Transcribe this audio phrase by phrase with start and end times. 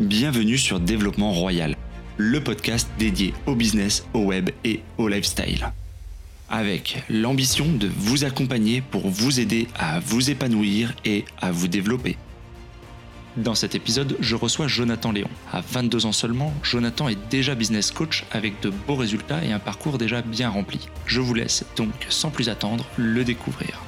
[0.00, 1.74] Bienvenue sur Développement Royal,
[2.18, 5.72] le podcast dédié au business, au web et au lifestyle.
[6.50, 12.18] Avec l'ambition de vous accompagner pour vous aider à vous épanouir et à vous développer.
[13.38, 15.30] Dans cet épisode, je reçois Jonathan Léon.
[15.50, 19.58] À 22 ans seulement, Jonathan est déjà business coach avec de beaux résultats et un
[19.58, 20.90] parcours déjà bien rempli.
[21.06, 23.80] Je vous laisse donc sans plus attendre le découvrir.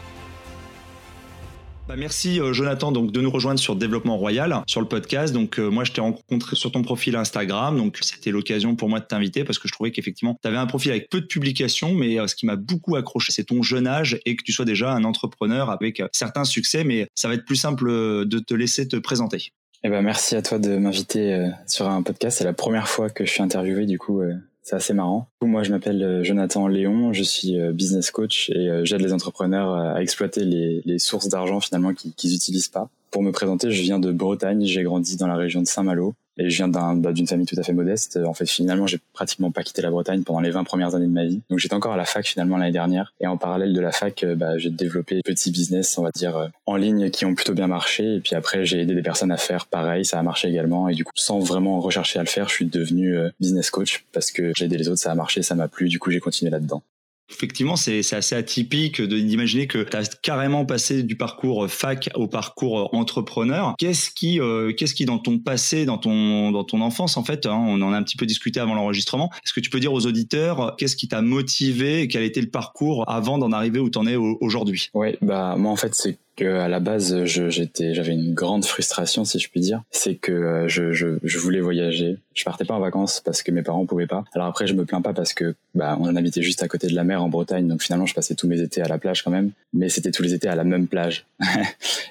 [1.89, 5.33] Bah, merci euh, Jonathan donc de nous rejoindre sur Développement Royal sur le podcast.
[5.33, 9.01] Donc euh, moi je t'ai rencontré sur ton profil Instagram donc c'était l'occasion pour moi
[9.01, 11.95] de t'inviter parce que je trouvais qu'effectivement tu avais un profil avec peu de publications
[11.95, 14.67] mais euh, ce qui m'a beaucoup accroché c'est ton jeune âge et que tu sois
[14.67, 17.89] déjà un entrepreneur avec certains succès mais ça va être plus simple
[18.27, 19.55] de te laisser te présenter.
[19.83, 22.39] Eh ben merci à toi de m'inviter sur un podcast.
[22.39, 24.21] C'est la première fois que je suis interviewé du coup
[24.69, 25.29] c'est assez marrant.
[25.41, 29.15] Moi, je m'appelle euh, Jonathan Léon, je suis euh, business coach et euh, j'aide les
[29.15, 32.91] entrepreneurs à exploiter les, les sources d'argent finalement qu'ils n'utilisent pas.
[33.11, 36.51] Pour me présenter, je viens de Bretagne, j'ai grandi dans la région de Saint-Malo et
[36.51, 38.19] je viens bah, d'une famille tout à fait modeste.
[38.25, 41.13] En fait, finalement, j'ai pratiquement pas quitté la Bretagne pendant les 20 premières années de
[41.13, 41.41] ma vie.
[41.51, 43.13] Donc, j'étais encore à la fac finalement l'année dernière.
[43.21, 46.37] Et en parallèle de la fac, euh, bah, j'ai développé petits business, on va dire,
[46.37, 48.15] euh, en ligne qui ont plutôt bien marché.
[48.15, 50.05] Et puis après, j'ai aidé des personnes à faire pareil.
[50.05, 50.89] Ça a marché également.
[50.89, 54.05] Et du coup, sans vraiment rechercher à le faire, je suis devenu euh, business coach
[54.13, 55.89] parce que j'ai aidé les autres, ça a marché, ça m'a plu.
[55.89, 56.83] Du coup, j'ai continué là-dedans.
[57.31, 62.95] Effectivement, c'est assez atypique d'imaginer que tu as carrément passé du parcours fac au parcours
[62.95, 63.75] entrepreneur.
[63.79, 67.47] Qu'est-ce qui, euh, qu'est-ce qui dans ton passé, dans ton, dans ton enfance, en fait,
[67.47, 69.31] hein, on en a un petit peu discuté avant l'enregistrement.
[69.45, 72.51] Est-ce que tu peux dire aux auditeurs qu'est-ce qui t'a motivé et quel était le
[72.51, 74.91] parcours avant d'en arriver où tu en es aujourd'hui?
[74.95, 79.39] Oui, bah moi en fait c'est à la base, j'étais, j'avais une grande frustration, si
[79.39, 79.83] je puis dire.
[79.91, 82.19] C'est que euh, je, je, je, voulais voyager.
[82.35, 84.25] Je partais pas en vacances parce que mes parents pouvaient pas.
[84.35, 86.95] Alors après, je me plains pas parce que bah, on habitait juste à côté de
[86.95, 89.31] la mer en Bretagne, donc finalement, je passais tous mes étés à la plage quand
[89.31, 89.51] même.
[89.73, 91.27] Mais c'était tous les étés à la même plage.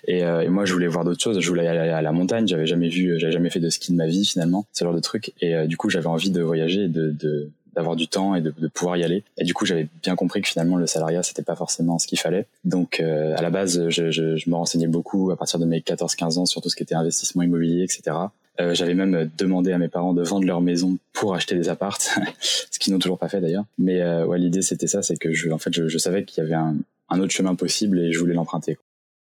[0.07, 1.39] et, euh, et, moi, je voulais voir d'autres choses.
[1.39, 2.47] Je voulais aller à la montagne.
[2.47, 4.99] J'avais jamais vu, j'avais jamais fait de ski de ma vie finalement, ce genre de
[4.99, 5.33] truc.
[5.41, 8.51] Et euh, du coup, j'avais envie de voyager, de, de d'avoir du temps et de,
[8.73, 9.23] pouvoir y aller.
[9.37, 12.19] Et du coup, j'avais bien compris que finalement le salariat c'était pas forcément ce qu'il
[12.19, 12.47] fallait.
[12.65, 16.45] Donc euh, à la base, je, me renseignais beaucoup à partir de mes 14-15 ans
[16.47, 18.17] sur tout ce qui était investissement immobilier, etc.
[18.59, 22.17] Euh, j'avais même demandé à mes parents de vendre leur maison pour acheter des appartes,
[22.39, 23.65] ce qu'ils n'ont toujours pas fait d'ailleurs.
[23.77, 26.47] Mais euh, ouais, l'idée c'était ça, c'est que je, en fait, je, savais qu'il y
[26.47, 28.79] avait un autre chemin possible et je voulais l'emprunter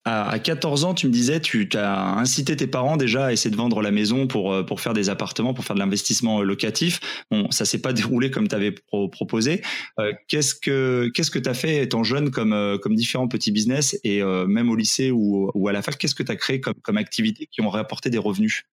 [0.09, 3.55] à 14 ans, tu me disais, tu as incité tes parents déjà à essayer de
[3.55, 6.99] vendre la maison pour, euh, pour faire des appartements, pour faire de l'investissement euh, locatif.
[7.31, 9.61] Bon, ça s'est pas déroulé comme tu avais proposé.
[9.99, 13.99] Euh, qu'est-ce que qu'est-ce que tu as fait étant jeune comme, comme différents petits business
[14.03, 16.75] et même au lycée ou, ou à la fac, qu'est-ce que tu as créé comme,
[16.81, 18.65] comme activités qui ont rapporté des revenus?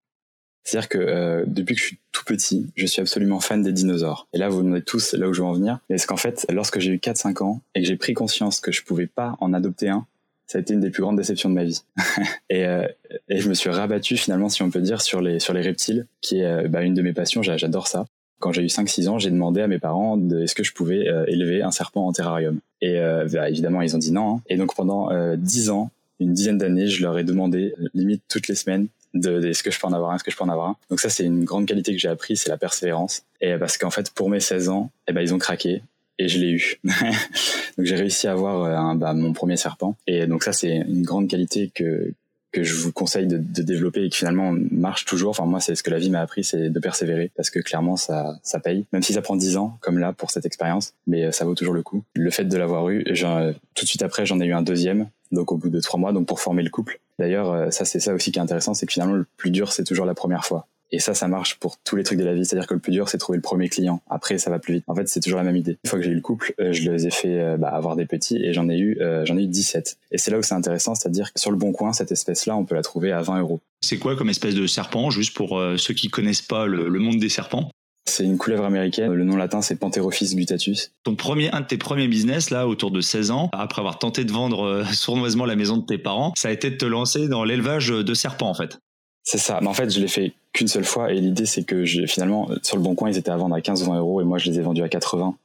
[0.64, 4.28] C'est-à-dire que depuis que je suis tout petit, je suis absolument fan des dinosaures.
[4.34, 5.80] Et là, vous me tous là où je veux en venir.
[5.90, 8.84] C'est qu'en fait, lorsque j'ai eu 4-5 ans et que j'ai pris conscience que je
[8.84, 10.08] pouvais pas en adopter un,
[10.48, 11.82] ça a été une des plus grandes déceptions de ma vie.
[12.50, 12.88] et, euh,
[13.30, 16.06] et je me suis rabattu finalement, si on peut dire, sur les sur les reptiles,
[16.22, 17.42] qui est euh, bah, une de mes passions.
[17.42, 18.06] J'adore ça.
[18.40, 21.08] Quand j'ai eu 5-6 ans, j'ai demandé à mes parents de, est-ce que je pouvais
[21.08, 22.60] euh, élever un serpent en terrarium.
[22.82, 23.00] Et
[23.32, 24.36] bah, évidemment, ils ont dit non.
[24.36, 24.42] Hein.
[24.48, 25.90] Et donc pendant 10 ans,
[26.20, 29.80] une dizaine d'années, je leur ai demandé, limite toutes les semaines, de, est-ce que je
[29.80, 30.76] peux en avoir un, est-ce que je peux en avoir un.
[30.92, 33.24] Donc ça, c'est une grande qualité que j'ai appris, c'est la persévérance.
[33.42, 35.82] Et parce qu'en fait, pour mes 16 ans, eh ben, ils ont craqué
[36.20, 36.80] et je l'ai eu.
[36.84, 39.98] donc j'ai réussi à avoir euh, un, bah, mon premier serpent.
[40.08, 42.14] Et donc ça, c'est une grande qualité que
[42.56, 45.32] que je vous conseille de, développer et qui finalement marche toujours.
[45.32, 47.98] Enfin moi, c'est ce que la vie m'a appris, c'est de persévérer parce que clairement
[47.98, 51.26] ça ça paye, même si ça prend dix ans comme là pour cette expérience, mais
[51.26, 52.06] euh, ça vaut toujours le coup.
[52.14, 55.52] Le fait de l'avoir eu, tout de suite après, j'en ai eu un deuxième, donc
[55.52, 57.02] au bout de trois mois, donc pour former le couple.
[57.20, 59.74] D'ailleurs, euh, ça c'est ça aussi qui est intéressant, c'est que finalement le plus dur
[59.74, 60.66] c'est toujours la première fois.
[60.96, 62.46] Et ça, ça marche pour tous les trucs de la vie.
[62.46, 64.02] C'est-à-dire que le plus dur, c'est trouver le premier client.
[64.10, 64.86] Après, ça va plus vite.
[64.88, 65.78] En fait, c'est toujours la même idée.
[65.84, 67.98] Une fois que j'ai eu le couple, euh, je les ai fait euh, bah, avoir
[67.98, 69.98] des petits et j'en ai eu, euh, j'en ai eu 17.
[70.12, 72.64] Et c'est là où c'est intéressant, c'est-à-dire que sur le bon coin, cette espèce-là, on
[72.64, 73.60] peut la trouver à 20 euros.
[73.82, 77.28] C'est quoi comme espèce de serpent, juste pour ceux qui connaissent pas le, monde des
[77.28, 77.70] serpents?
[78.08, 79.12] C'est une couleuvre américaine.
[79.12, 80.92] Le nom latin, c'est Pantherophis guttatus.
[81.04, 84.24] Ton premier, un de tes premiers business, là, autour de 16 ans, après avoir tenté
[84.24, 87.44] de vendre sournoisement la maison de tes parents, ça a été de te lancer dans
[87.44, 88.80] l'élevage de serpents, en fait.
[89.26, 89.60] C'est ça.
[89.62, 92.78] Mais en fait, je l'ai fait qu'une seule fois et l'idée, c'est que finalement, sur
[92.78, 94.50] le bon coin, ils étaient à vendre à 15 ou 20 euros et moi, je
[94.50, 95.36] les ai vendus à 80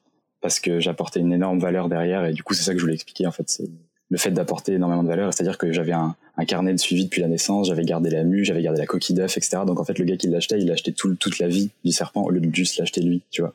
[0.43, 2.95] parce que j'apportais une énorme valeur derrière et du coup, c'est ça que je voulais
[2.95, 3.27] expliquer.
[3.27, 3.69] En fait, c'est
[4.11, 5.33] le fait d'apporter énormément de valeur.
[5.33, 6.15] C'est-à-dire que j'avais un,
[6.47, 9.37] carnet de suivi depuis la naissance, j'avais gardé la mue, j'avais gardé la coquille d'œuf,
[9.37, 9.59] etc.
[9.67, 12.23] Donc en fait, le gars qui l'achetait, il achetait tout, toute la vie du serpent
[12.23, 13.55] au lieu de juste l'acheter lui, tu vois.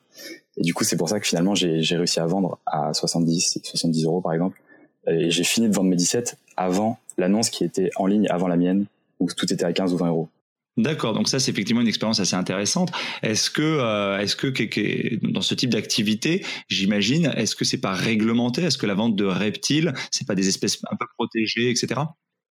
[0.58, 4.06] Et du coup, c'est pour ça que finalement, j'ai réussi à vendre à 70, 70
[4.06, 4.62] euros par exemple.
[5.08, 8.56] Et j'ai fini de vendre mes 17 avant l'annonce qui était en ligne avant la
[8.56, 8.86] mienne,
[9.20, 10.30] où tout était à 15 ou 20 euros.
[10.78, 12.92] D'accord, donc ça c'est effectivement une expérience assez intéressante.
[13.24, 18.64] Est-ce que, euh, est-ce que dans ce type d'activité, j'imagine, est-ce que c'est pas réglementé?
[18.64, 22.02] Est-ce que la vente de reptiles, c'est pas des espèces un peu protégées, etc.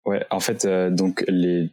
[0.04, 1.24] Ouais, en fait, euh, donc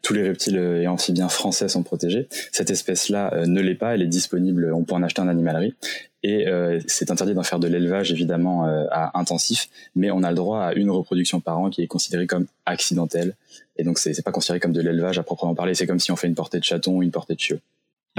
[0.03, 2.27] tous les reptiles et amphibiens français sont protégés.
[2.51, 5.73] Cette espèce-là euh, ne l'est pas, elle est disponible, on peut en acheter en animalerie.
[6.21, 10.35] Et euh, c'est interdit d'en faire de l'élevage, évidemment, à intensif, mais on a le
[10.35, 13.35] droit à une reproduction par an qui est considérée comme accidentelle.
[13.77, 15.73] Et donc, c'est pas considéré comme de l'élevage à proprement parler.
[15.73, 17.59] C'est comme si on fait une portée de chaton ou une portée de chiot.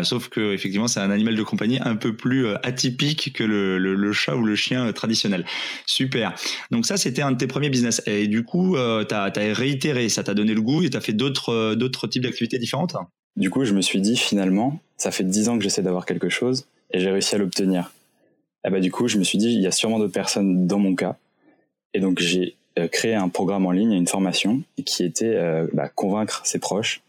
[0.03, 4.13] Sauf que effectivement, c'est un animal de compagnie un peu plus euh, atypique que le,
[4.13, 5.45] chat ou le chien euh, traditionnel.
[5.87, 6.35] Super.
[6.71, 8.03] Donc ça, c'était un de tes premiers business.
[8.07, 11.01] Et du coup, euh, tu as, réitéré, ça t'a donné le goût et tu as
[11.01, 12.97] fait d'autres d'autres types d'activités différentes?
[13.37, 16.29] Du coup, je me suis dit finalement, ça fait dix ans que j'essaie d'avoir quelque
[16.29, 17.93] chose et j'ai réussi à l'obtenir.
[18.67, 20.79] Et bah du coup, je me suis dit, il y a sûrement d'autres personnes dans
[20.79, 21.17] mon cas.
[21.95, 22.57] Et donc j'ai
[22.93, 25.39] créé un programme en ligne, une formation qui était
[25.73, 27.03] bah, convaincre ses proches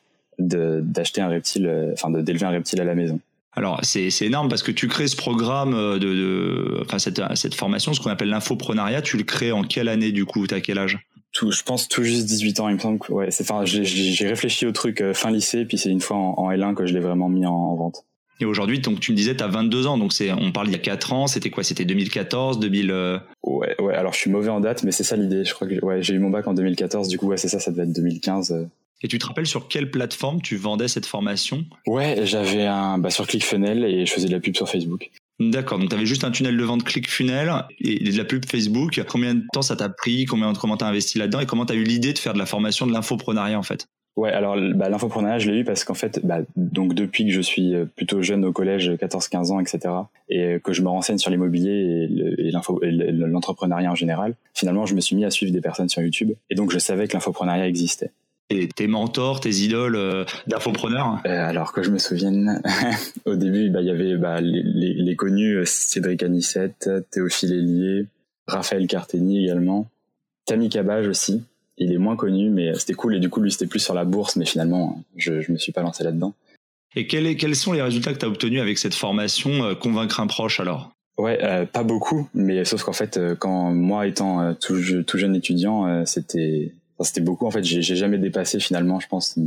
[0.47, 3.19] d'acheter un reptile, euh, enfin d'élever un reptile à la maison.
[3.53, 7.53] Alors c'est énorme parce que tu crées ce programme euh, de, de enfin cette, cette
[7.53, 10.47] formation, ce qu'on appelle l'infoprenariat, tu le crées en quelle année du coup?
[10.47, 10.99] T'as quel âge?
[11.33, 14.27] Tout, je pense tout juste 18 ans, il me semble que ouais, c'est enfin j'ai
[14.27, 17.01] réfléchi au truc euh, fin lycée puis c'est une fois en, L1 que je l'ai
[17.01, 18.05] vraiment mis en, vente.
[18.39, 20.71] Et aujourd'hui, donc tu me disais tu as 22 ans, donc c'est on parle il
[20.73, 21.63] y a 4 ans, c'était quoi?
[21.63, 25.43] C'était 2014, 2000 Ouais, ouais, alors je suis mauvais en date mais c'est ça l'idée,
[25.43, 27.59] je crois que ouais, j'ai eu mon bac en 2014, du coup ouais, c'est ça,
[27.59, 28.67] ça devait être 2015.
[29.03, 31.65] Et tu te rappelles sur quelle plateforme tu vendais cette formation?
[31.87, 35.09] Ouais, j'avais un bah, sur ClickFunnels et je faisais de la pub sur Facebook.
[35.39, 39.01] D'accord, donc tu avais juste un tunnel de vente ClickFunnels et de la pub Facebook.
[39.07, 40.25] Combien de temps ça t'a pris?
[40.25, 41.39] Combien comment t'as investi là-dedans?
[41.39, 43.87] Et comment t'as eu l'idée de faire de la formation de l'infoprenariat en fait?
[44.17, 47.41] Ouais, alors bah, l'infoprenariat, je l'ai eu parce qu'en fait, bah, donc depuis que je
[47.41, 49.79] suis euh, plutôt jeune au collège, 14-15 ans, etc.,
[50.27, 52.07] et que je me renseigne sur l'immobilier
[52.37, 56.33] et l'entrepreneuriat en général, finalement, je me suis mis à suivre des personnes sur YouTube,
[56.49, 58.11] et donc je savais que l'infoprenariat existait
[58.75, 61.21] tes mentors, tes idoles euh, d'infopreneurs?
[61.25, 62.61] Euh, Alors que je me souvienne,
[63.25, 68.05] au début, bah, il y avait bah, les, connus euh, Cédric Anissette, Théophile Hélier,
[68.47, 69.89] Raphaël Carteni également,
[70.45, 71.43] Tammy Cabage aussi.
[71.77, 73.15] Il est moins connu, mais c'était cool.
[73.15, 75.71] Et du coup, lui, c'était plus sur la bourse, mais finalement, je ne me suis
[75.71, 76.33] pas lancé là-dedans.
[76.95, 80.59] Et quels sont les résultats que tu as obtenus avec cette formation Convaincre un proche
[80.59, 80.91] alors?
[81.17, 84.77] Ouais, pas beaucoup, mais sauf qu'en fait, quand moi étant tout,
[85.07, 87.45] tout, jeune étudiant, c'était c'était beaucoup.
[87.45, 89.37] En fait, j'ai jamais dépassé finalement, je pense,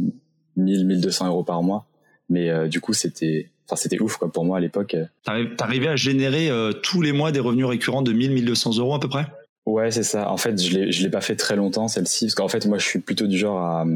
[0.57, 1.87] 1000, 1200 euros par mois.
[2.29, 4.97] Mais euh, du coup, c'était, enfin, c'était ouf quoi pour moi à l'époque.
[5.25, 9.01] T'arrivais à générer euh, tous les mois des revenus récurrents de 1000, 1200 euros à
[9.01, 9.27] peu près?
[9.67, 10.31] Ouais, c'est ça.
[10.31, 12.79] En fait, je l'ai, je l'ai pas fait très longtemps celle-ci parce qu'en fait, moi,
[12.79, 13.87] je suis plutôt du genre à,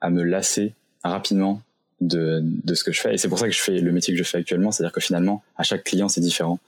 [0.00, 0.72] à me lasser
[1.02, 1.62] rapidement
[2.00, 3.14] de, de ce que je fais.
[3.14, 5.00] Et c'est pour ça que je fais le métier que je fais actuellement, c'est-à-dire que
[5.00, 6.58] finalement, à chaque client, c'est différent.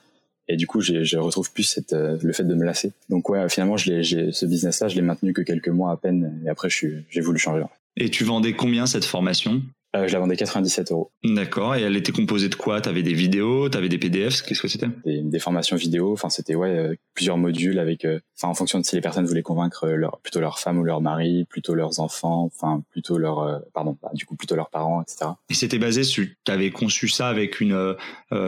[0.48, 2.92] Et du coup, je retrouve plus cette, euh, le fait de me lasser.
[3.10, 6.40] Donc ouais, finalement, ce business-là, je l'ai maintenu que quelques mois à peine.
[6.44, 7.64] Et après, j'ai voulu changer.
[7.96, 9.62] Et tu vendais combien cette formation?
[9.96, 11.11] Euh, je la vendais 97 euros.
[11.25, 11.75] D'accord.
[11.75, 12.81] Et elle était composée de quoi?
[12.82, 14.43] T'avais des vidéos, t'avais des PDF.
[14.43, 14.88] Qu'est-ce que c'était?
[15.06, 16.12] Des, formations vidéo.
[16.12, 18.05] Enfin, c'était ouais euh, plusieurs modules avec.
[18.05, 21.00] Euh, en fonction de si les personnes voulaient convaincre leur plutôt leur femme ou leur
[21.00, 25.31] mari, plutôt leurs enfants, enfin plutôt leur pardon, bah, du coup plutôt leurs parents, etc.
[25.50, 26.25] Et c'était basé sur.
[26.44, 27.96] T'avais conçu ça avec une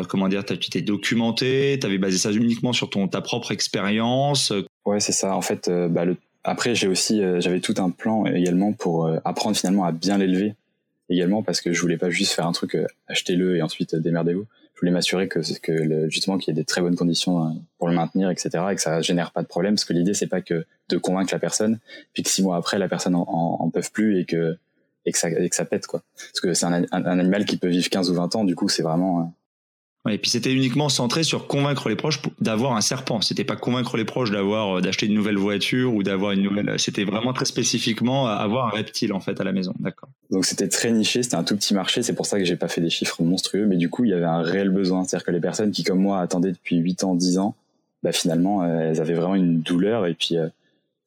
[0.08, 1.78] comment dire Tu t'es documenté.
[1.80, 4.52] T'avais basé ça uniquement sur ton ta propre expérience?
[4.84, 5.34] Ouais, c'est ça.
[5.34, 9.84] En fait, bah, le après, j'ai aussi, j'avais tout un plan également pour apprendre finalement
[9.84, 10.54] à bien l'élever
[11.10, 14.00] également parce que je voulais pas juste faire un truc euh, achetez-le et ensuite euh,
[14.00, 14.46] démerdez-vous.
[14.74, 17.50] Je voulais m'assurer que, que le, justement qu'il y ait des très bonnes conditions euh,
[17.78, 18.50] pour le maintenir, etc.
[18.70, 21.34] et que ça génère pas de problème parce que l'idée c'est pas que de convaincre
[21.34, 21.78] la personne
[22.12, 24.56] puis que six mois après la personne en, en, peut plus et que
[25.04, 26.02] et que ça et que ça pète quoi.
[26.16, 28.68] Parce que c'est un, un, animal qui peut vivre 15 ou 20 ans du coup
[28.68, 29.34] c'est vraiment
[30.08, 33.20] et puis c'était uniquement centré sur convaincre les proches d'avoir un serpent.
[33.20, 36.78] C'était pas convaincre les proches d'avoir euh, d'acheter une nouvelle voiture ou d'avoir une nouvelle.
[36.78, 39.74] C'était vraiment très spécifiquement avoir un reptile en fait à la maison.
[39.78, 40.08] D'accord.
[40.30, 42.02] Donc c'était très niché, c'était un tout petit marché.
[42.02, 44.14] C'est pour ça que j'ai pas fait des chiffres monstrueux, mais du coup il y
[44.14, 45.04] avait un réel besoin.
[45.04, 47.54] C'est-à-dire que les personnes qui comme moi attendaient depuis 8 ans, 10 ans,
[48.02, 50.48] bah finalement euh, elles avaient vraiment une douleur et puis euh,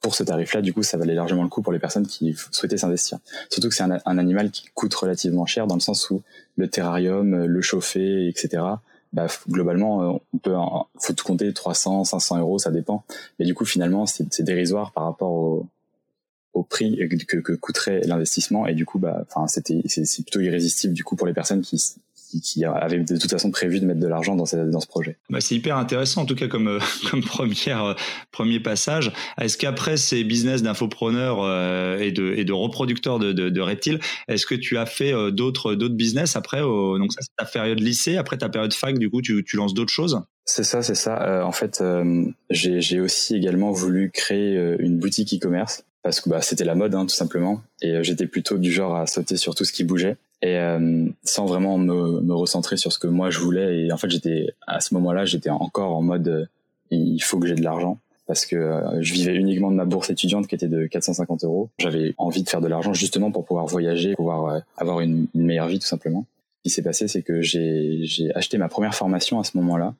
[0.03, 2.77] pour ce tarif-là, du coup, ça valait largement le coup pour les personnes qui souhaitaient
[2.77, 3.19] s'investir.
[3.49, 6.21] Surtout que c'est un, animal qui coûte relativement cher dans le sens où
[6.57, 8.63] le terrarium, le chauffer, etc.
[9.13, 10.55] Bah, globalement, euh, on peut,
[10.99, 13.05] faut tout compter 300, 500 euros, ça dépend.
[13.39, 18.67] Mais du coup, finalement, c'est dérisoire par rapport au, prix que, que coûterait l'investissement.
[18.67, 21.81] Et du coup, bah, enfin, c'était, c'est plutôt irrésistible du coup pour les personnes qui,
[22.41, 25.17] qui, avait de toute façon prévu de mettre de l'argent dans, dans ce projet.
[25.29, 26.79] Bah, c'est hyper intéressant en tout cas comme, euh,
[27.11, 27.93] comme première, euh,
[28.31, 29.11] premier passage.
[29.39, 33.99] Est-ce qu'après ces business d'infopreneurs euh, et, de, et de reproducteurs de, de, de reptiles,
[34.27, 38.17] est-ce que tu as fait d'autres d'autres business après Donc ça c'est ta période lycée,
[38.17, 40.21] après ta période fac, du coup tu, tu lances d'autres choses?
[40.45, 41.45] C'est ça, c'est ça.
[41.45, 41.81] en fait,
[42.49, 47.05] j'ai aussi également voulu créer une boutique e-commerce parce que bah, c'était la mode, hein,
[47.05, 47.61] tout simplement.
[47.81, 51.45] Et j'étais plutôt du genre à sauter sur tout ce qui bougeait et euh, sans
[51.45, 54.81] vraiment me, me, recentrer sur ce que moi je voulais et en fait j'étais à
[54.81, 56.45] ce moment-là j'étais encore en mode euh,
[56.91, 57.97] il faut que j'ai de l'argent
[58.27, 61.69] parce que euh, je vivais uniquement de ma bourse étudiante qui était de 450 euros.
[61.79, 65.79] J'avais envie de faire de l'argent justement pour pouvoir voyager, pouvoir avoir une, meilleure vie
[65.79, 66.25] tout simplement.
[66.59, 69.93] Ce qui s'est passé, c'est que j'ai acheté ma première formation à ce moment-là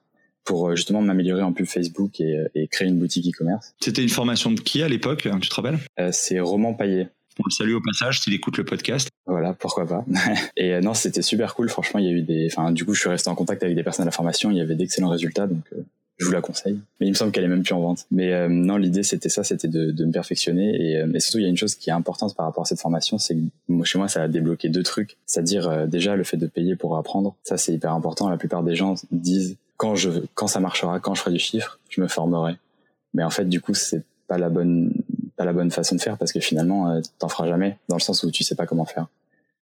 [0.46, 3.74] pour justement m'améliorer en pub Facebook et, créer une boutique e-commerce.
[3.82, 5.80] C'était une formation de qui à l'époque, tu te rappelles?
[6.12, 7.10] C'est Roman Paillet.
[7.40, 9.10] On le salue au passage s'il écoute le podcast.
[9.25, 10.06] Voilà, pourquoi pas.
[10.58, 11.70] et non, c'était super cool.
[11.70, 12.48] Franchement, il y a eu des.
[12.52, 14.52] Enfin, du coup, je suis resté en contact avec des personnes de la formation.
[14.52, 15.63] Il y avait d'excellents résultats, donc
[16.18, 16.80] je vous la conseille.
[17.00, 18.06] Mais il me semble qu'elle est même plus en vente.
[18.12, 20.75] Mais euh, non, l'idée c'était ça, c'était de, me perfectionner.
[20.75, 22.80] Et, euh, surtout, il y a une chose qui est importante par rapport à cette
[22.80, 25.18] formation, c'est que chez moi, ça a débloqué deux trucs.
[25.25, 27.36] C'est-à-dire euh, déjà le fait de payer pour apprendre.
[27.44, 28.30] Ça, c'est hyper important.
[28.30, 31.80] La plupart des gens disent quand je, quand ça marchera, quand je ferai du chiffre,
[31.90, 32.56] je me formerai.
[33.13, 34.94] Mais en fait, du coup, c'est pas la bonne,
[35.36, 38.24] pas la bonne façon de faire parce que finalement, t'en feras jamais dans le sens
[38.24, 39.08] où tu sais pas comment faire.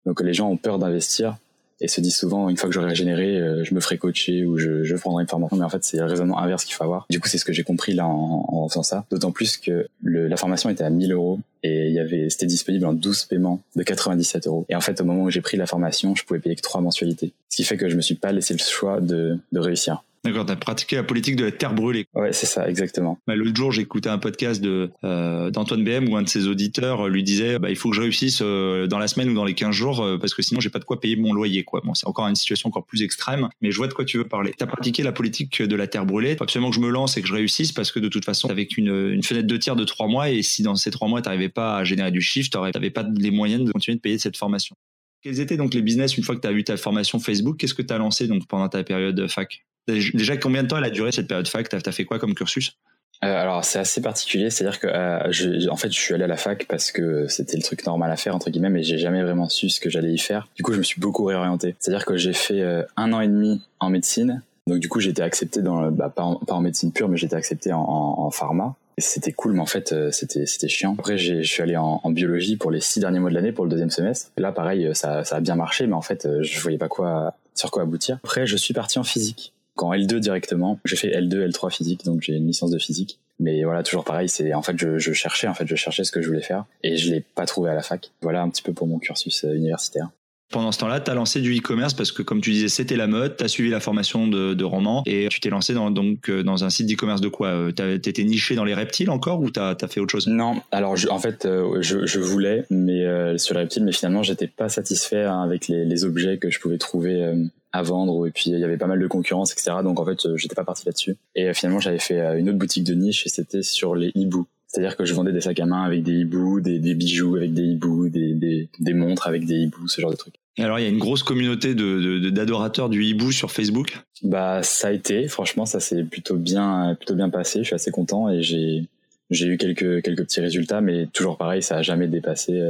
[0.06, 1.36] Donc les gens ont peur d'investir
[1.80, 4.58] et se disent souvent une fois que j'aurai régénéré, euh, je me ferai coacher ou
[4.58, 5.56] je, prendrai une formation.
[5.56, 7.06] Mais en fait, c'est le raisonnement inverse qu'il faut avoir.
[7.08, 9.04] Du coup, c'est ce que j'ai compris là en, en faisant ça.
[9.10, 12.84] D'autant plus que la formation était à 1000 euros et il y avait, c'était disponible
[12.86, 14.66] en 12 paiements de 97 euros.
[14.68, 16.80] Et en fait, au moment où j'ai pris la formation, je pouvais payer que trois
[16.80, 17.32] mensualités.
[17.48, 20.02] Ce qui fait que je me suis pas laissé le choix de réussir.
[20.24, 22.06] D'accord, tu as pratiqué la politique de la terre brûlée.
[22.14, 23.18] Ouais, c'est ça, exactement.
[23.26, 27.08] Bah, L'autre jour, écouté un podcast de euh, d'Antoine BM où un de ses auditeurs
[27.08, 29.54] lui disait bah, il faut que je réussisse euh, dans la semaine ou dans les
[29.54, 31.64] 15 jours euh, parce que sinon j'ai pas de quoi payer mon loyer.
[31.64, 31.80] quoi.
[31.84, 34.26] Bon, c'est encore une situation encore plus extrême, mais je vois de quoi tu veux
[34.26, 34.52] parler.
[34.56, 36.36] Tu as pratiqué la politique de la terre brûlée.
[36.36, 38.48] Faut absolument que je me lance et que je réussisse parce que de toute façon,
[38.50, 41.22] avec une, une fenêtre de tir de trois mois et si dans ces trois mois,
[41.22, 44.00] tu n'arrivais pas à générer du chiffre, tu n'avais pas les moyens de continuer de
[44.00, 44.76] payer cette formation.
[45.22, 47.74] Quels étaient donc les business une fois que tu as eu ta formation Facebook Qu'est-ce
[47.74, 49.64] que tu as lancé donc pendant ta période fac?
[49.86, 51.68] Déjà, combien de temps elle a duré cette période fac?
[51.68, 52.76] T'as as fait quoi comme cursus?
[53.24, 56.28] Euh, alors c'est assez particulier, c'est-à-dire que euh, je, en fait je suis allé à
[56.28, 59.24] la fac parce que c'était le truc normal à faire entre guillemets, mais j'ai jamais
[59.24, 60.48] vraiment su ce que j'allais y faire.
[60.54, 61.74] Du coup je me suis beaucoup réorienté.
[61.80, 65.20] C'est-à-dire que j'ai fait euh, un an et demi en médecine, donc du coup été
[65.20, 68.76] accepté dans bah, pas, en, médecine pure, mais été accepté en, en, pharma.
[68.98, 70.94] C'était cool, mais en fait c'était c'était chiant.
[70.98, 73.70] Après je suis allé en, biologie pour les six derniers mois de l'année pour le
[73.70, 74.30] deuxième semestre.
[74.36, 77.70] là pareil ça, ça a bien marché, mais en fait je voyais pas quoi sur
[77.70, 78.18] quoi aboutir.
[78.24, 79.52] Après je suis parti en physique
[79.82, 80.78] en L2 directement.
[80.84, 83.18] J'ai fait L2, L3 physique, donc j'ai une licence de physique.
[83.40, 86.10] Mais voilà, toujours pareil, c'est en fait je, je, cherchais, en fait je cherchais ce
[86.10, 88.10] que je voulais faire et je l'ai pas trouvé à la fac.
[88.20, 90.10] Voilà un petit peu pour mon cursus euh, universitaire.
[90.50, 93.06] Pendant ce temps-là, tu as lancé du e-commerce parce que, comme tu disais, c'était la
[93.06, 93.36] mode.
[93.36, 96.42] Tu as suivi la formation de, de roman et tu t'es lancé dans, donc, euh,
[96.42, 99.50] dans un site d'e-commerce de quoi euh, Tu étais niché dans les reptiles encore ou
[99.50, 100.26] tu as, fait autre chose?
[100.26, 101.46] Non, alors en fait,
[101.80, 105.84] je, je, voulais, mais sur les reptiles, mais finalement, j'étais pas satisfait hein, avec les,
[105.84, 107.32] les, objets que je pouvais trouver
[107.72, 110.24] à vendre et puis il y avait pas mal de concurrence etc donc en fait
[110.26, 111.16] euh, j'étais pas parti là-dessus.
[111.34, 114.10] Et euh, finalement j'avais fait euh, une autre boutique de niche et c'était sur les
[114.14, 117.36] hiboux c'est-à-dire que je vendais des sacs à main avec des hiboux des, des bijoux
[117.36, 120.34] avec des hiboux des, des, des, montres avec des hiboux ce genre de trucs.
[120.56, 123.98] Et alors il y a une grosse communauté de d'adorateurs du hibou sur Facebook?
[124.22, 125.26] Bah ça a été.
[125.28, 127.60] Franchement ça s'est plutôt bien plutôt bien passé.
[127.60, 128.84] Je suis assez content et j'ai
[129.30, 132.60] j'ai eu quelques quelques petits résultats mais toujours pareil ça a jamais dépassé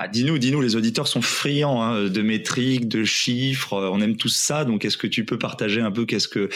[0.00, 3.72] ah, dis-nous, dis-nous, les auditeurs sont friands hein, de métriques, de chiffres.
[3.72, 4.64] Euh, on aime tous ça.
[4.64, 6.48] Donc, est-ce que tu peux partager un peu qu'est-ce que,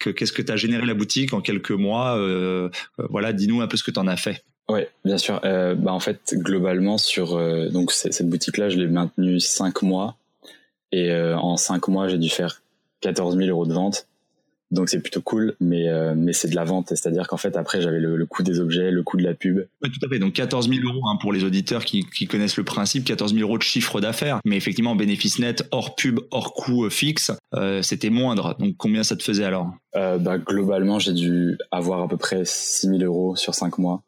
[0.00, 3.68] qu'est-ce que tu as généré la boutique en quelques mois euh, euh, Voilà, dis-nous un
[3.68, 4.44] peu ce que tu en as fait.
[4.68, 5.40] Oui, bien sûr.
[5.42, 7.38] bah en fait, globalement sur
[7.70, 10.18] donc cette boutique-là, je l'ai maintenue cinq mois
[10.92, 12.60] et en cinq mois, j'ai dû faire
[13.00, 14.07] 14 000 euros de vente.
[14.70, 17.80] Donc c'est plutôt cool, mais euh, mais c'est de la vente, c'est-à-dire qu'en fait après
[17.80, 19.66] j'avais le, coût des objets, le coût de la pub.
[19.82, 20.18] Oui, tout à fait.
[20.18, 23.48] Donc 14 000 euros hein, pour les auditeurs qui, qui connaissent le principe, 14 000
[23.48, 27.80] euros de chiffre d'affaires, mais effectivement bénéfice net hors pub, hors coût euh, fixe, euh,
[27.80, 28.56] c'était moindre.
[28.58, 29.72] Donc combien ça te faisait alors?
[29.96, 34.02] Euh, bah, globalement j'ai dû avoir à peu près 6 000 euros sur 5 mois,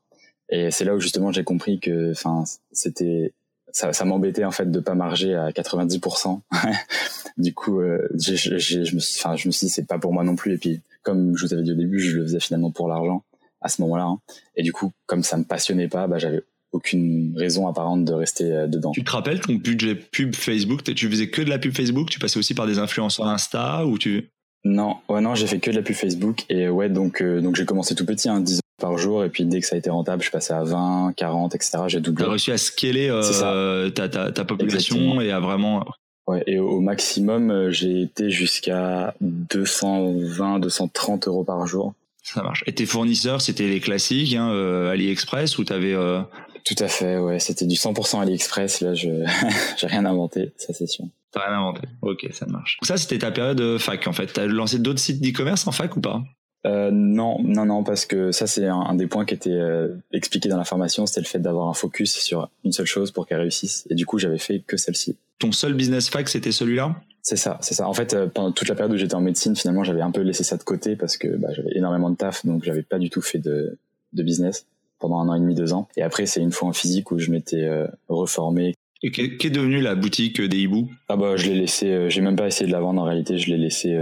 [0.51, 3.33] et c'est là où justement j'ai compris que enfin c'était
[3.73, 6.41] ça, ça m'embêtait en fait de pas marger à 90%.
[7.37, 10.13] du coup, euh, je, je, me suis, enfin, je me suis dit c'est pas pour
[10.13, 10.55] moi non plus.
[10.55, 13.25] Et puis, comme je vous avais dit au début, je le faisais finalement pour l'argent
[13.61, 14.05] à ce moment-là.
[14.05, 14.19] Hein.
[14.57, 18.53] Et du coup, comme ça me passionnait pas, bah, j'avais aucune raison apparente de rester
[18.53, 18.93] euh, dedans.
[18.93, 20.83] Tu te rappelles ton budget pub Facebook?
[20.85, 22.11] Tu faisais que de la pub Facebook?
[22.11, 24.31] Tu passais aussi par des influenceurs Insta ou tu
[24.65, 27.57] Non, ouais, non, j'ai fait que de la pub Facebook et ouais, donc euh, donc
[27.57, 29.91] j'ai commencé tout petit, hein, 10 par jour et puis dès que ça a été
[29.91, 32.25] rentable je passais à 20 40 etc j'ai doublé.
[32.25, 35.85] As réussi à scaler euh, ta, ta, ta, population et à vraiment
[36.27, 41.95] ouais et au maximum euh, j'ai été jusqu'à 220 230 euros par jour.
[42.23, 42.65] Ça marche.
[42.67, 46.21] Et tes fournisseurs c'était les classiques hein, euh, AliExpress ou t'avais euh...
[46.65, 49.09] tout à fait ouais c'était du 100% AliExpress là je
[49.77, 51.05] j'ai rien inventé ça c'est sûr.
[51.33, 51.83] T'as rien inventé.
[52.03, 52.77] Ok, ça marche.
[52.83, 54.27] Ça, c'était ta période fac, en fait.
[54.33, 56.25] T'as lancé d'autres sites d'e-commerce en fac ou pas?
[56.67, 60.49] Euh, non, non, non, parce que ça c'est un, des points qui était euh, expliqué
[60.49, 63.41] dans la formation, c'était le fait d'avoir un focus sur une seule chose pour qu'elle
[63.41, 63.87] réussisse.
[63.89, 65.17] Et du coup, j'avais fait que celle-ci.
[65.39, 66.97] Ton seul business fac, c'était celui-là?
[67.23, 67.89] C'est ça, c'est ça.
[67.89, 70.21] En fait, euh, pendant toute la période où j'étais en médecine, finalement, j'avais un peu
[70.21, 73.11] laissé ça de côté parce que bah, j'avais énormément de taf, donc j'avais pas du
[73.11, 73.79] tout fait de
[74.13, 74.67] de business
[74.99, 75.89] pendant un an et demi, deux ans.
[75.97, 77.71] Et après, c'est une fois en physique où je m'étais
[78.09, 78.75] reformé.
[79.03, 80.91] Et qu'est devenu la boutique des hiboux?
[81.09, 83.49] Ah bah je l'ai laissé, j'ai même pas essayé de la vendre en réalité, je
[83.51, 83.97] l'ai laissé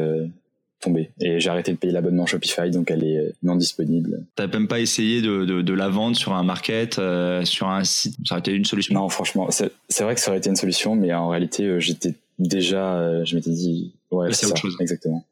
[1.21, 4.23] Et j'ai arrêté de payer l'abonnement Shopify, donc elle est non disponible.
[4.37, 7.01] T'as même pas essayé de, de, la vendre sur un market,
[7.45, 8.17] sur un site?
[8.25, 10.95] Ça aurait été une solution Non, franchement, c'est vrai que ça aurait été une solution,
[10.95, 14.77] mais en réalité, j'étais déjà, je m'étais dit, ouais, c'est autre chose.
[14.81, 15.25] Exactement.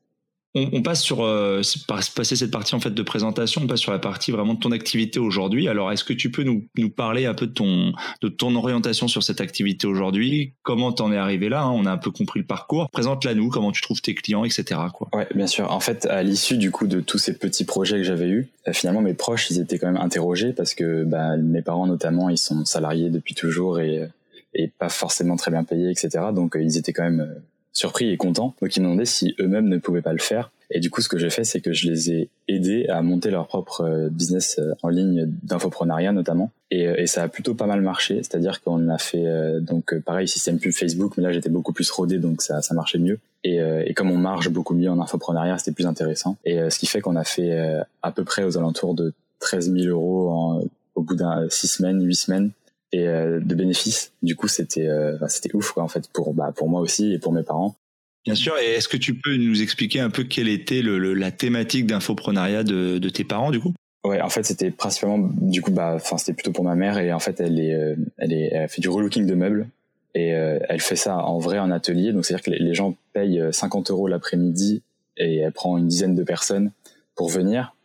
[0.59, 3.99] On, passe sur euh, passer cette partie en fait de présentation, on passe sur la
[3.99, 5.69] partie vraiment de ton activité aujourd'hui.
[5.69, 9.23] Alors, est-ce que tu peux nous, parler un peu de ton de ton orientation sur
[9.23, 10.55] cette activité aujourd'hui?
[10.63, 11.73] Comment t'en es arrivé là hein?
[11.73, 12.89] On a un peu compris le parcours.
[12.91, 13.51] Présente-la nous.
[13.51, 14.81] Comment tu trouves tes clients, etc.
[14.95, 15.09] Quoi.
[15.13, 15.71] Ouais, bien sûr.
[15.71, 18.73] En fait, à l'issue du coup de tous ces petits projets que j'avais eus, euh,
[18.73, 22.39] finalement mes proches ils étaient quand même interrogés parce que bah, mes parents notamment ils
[22.39, 24.09] sont salariés depuis toujours et
[24.55, 26.09] et pas forcément très bien payés, etc.
[26.35, 27.43] Donc euh, ils étaient quand même
[27.77, 28.55] surpris et contents.
[28.63, 30.51] Donc ils me demandaient si eux-mêmes ne pouvaient pas le faire.
[30.71, 33.31] Et du coup, ce que j'ai fait, c'est que je les ai aidés à monter
[33.31, 36.51] leur propre euh, business euh, en ligne d'infoprenariat notamment.
[36.73, 38.17] Et, euh, et, ça a plutôt pas mal marché.
[38.17, 39.25] C'est-à-dire qu'on a fait
[39.61, 42.99] donc pareil système pub Facebook, mais là j'étais beaucoup plus rodé, donc ça, ça marchait
[42.99, 43.19] mieux.
[43.45, 46.37] Et, et comme on marche beaucoup mieux en infoprenariat, c'était plus intéressant.
[46.45, 47.57] Et ce qui fait qu'on a fait
[48.03, 50.63] à peu près aux alentours de 13 000 euros en,
[50.97, 52.51] au bout d'un six semaines, huit semaines
[52.93, 54.13] et euh, de bénéfices.
[54.23, 57.19] Du coup, c'était euh, c'était ouf quoi en fait pour bah, pour moi aussi et
[57.19, 57.77] pour mes parents.
[58.25, 58.59] Bien sûr.
[58.59, 62.65] Et est-ce que tu peux nous expliquer un peu quelle était le, la thématique d'infoprenariat
[62.65, 63.73] de, de tes parents du coup?
[64.05, 67.13] Ouais, en fait, c'était principalement du coup bah enfin c'était plutôt pour ma mère et
[67.13, 69.69] en fait elle est euh, elle est elle fait du relooking de meubles
[70.15, 72.15] et elle fait ça en vrai en atelier.
[72.15, 74.83] Donc c'est-à-dire que les, gens payent 50 euros l'après-midi
[75.19, 76.71] et elle prend une dizaine de personnes
[77.15, 77.76] pour venir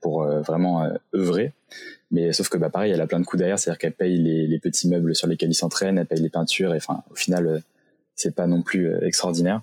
[0.00, 1.52] pour vraiment œuvrer.
[2.14, 4.58] Mais sauf que bah pareil, elle a plein de coups derrière, c'est-à-dire qu'elle paye les,
[4.60, 7.58] petits meubles sur lesquels ils s'entraînent, elle paye les peintures, et enfin au final euh,
[8.14, 9.62] c'est pas non plus euh, extraordinaire.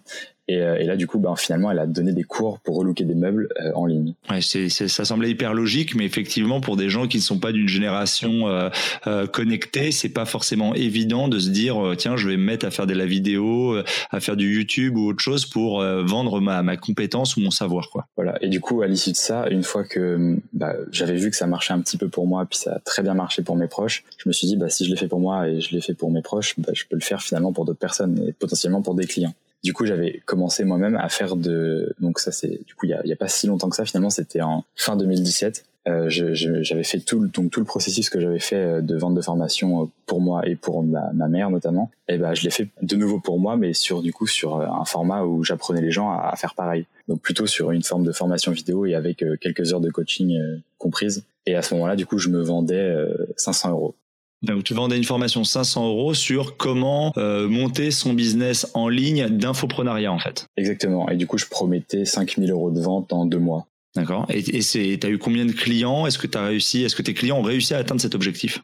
[0.58, 3.16] Euh, et, là, du coup, ben, finalement, elle a donné des cours pour relooker des
[3.16, 4.14] meubles euh, en ligne.
[4.30, 7.52] Ouais, c'est, ça semblait hyper logique, mais effectivement, pour des gens qui ne sont pas
[7.52, 8.70] d'une génération euh,
[9.08, 12.72] euh, connectée, c'est pas forcément évident de se dire tiens, je vais me mettre à
[12.72, 13.78] faire de la vidéo,
[14.12, 17.90] à faire du YouTube ou autre chose pour vendre ma, ma compétence ou mon savoir,
[17.90, 18.08] quoi.
[18.16, 18.38] Voilà.
[18.42, 21.48] Et du coup, à l'issue de ça, une fois que bah, j'avais vu que ça
[21.48, 24.04] marchait un petit peu pour moi, puis ça a très bien marché pour mes proches,
[24.18, 25.94] je me suis dit bah si je l'ai fait pour moi et je l'ai fait
[25.94, 28.96] pour mes proches, bah, je peux le faire finalement pour d'autres personnes et potentiellement pour
[28.96, 29.34] des clients.
[29.64, 31.94] Du coup, j'avais commencé moi-même à faire de.
[32.00, 33.86] Donc ça, c'est du coup, il y a, pas si longtemps que ça.
[33.86, 35.66] Finalement, c'était en fin 2017.
[35.88, 39.16] Euh, j'avais fait tout le, donc tout le processus que j'avais fait euh, de vente
[39.16, 41.90] de formation euh, pour moi et pour ma, mère notamment.
[42.08, 44.68] Et ben, je l'ai fait de nouveau pour moi, mais sur du coup sur euh,
[44.68, 46.86] un format où j'apprenais les gens à, à, faire pareil.
[47.08, 50.40] Donc plutôt sur une forme de formation vidéo et avec quelques heures de coaching
[50.78, 51.24] comprises.
[51.48, 52.96] Et à ce moment-là, du coup, je me vendais
[53.36, 53.96] 500 euros.
[54.42, 59.28] Donc tu vendais une formation 500 euros sur comment euh, monter son business en ligne
[59.28, 60.48] d'infoprenariat en fait.
[60.58, 61.08] Exactement.
[61.10, 63.68] Et du coup, je promettais 5000 euros de vente en deux mois.
[63.96, 64.26] D'accord.
[64.30, 66.08] Et tu as eu combien de clients?
[66.08, 68.62] Est-ce que tu as réussi Est-ce que tes clients ont réussi à atteindre cet objectif?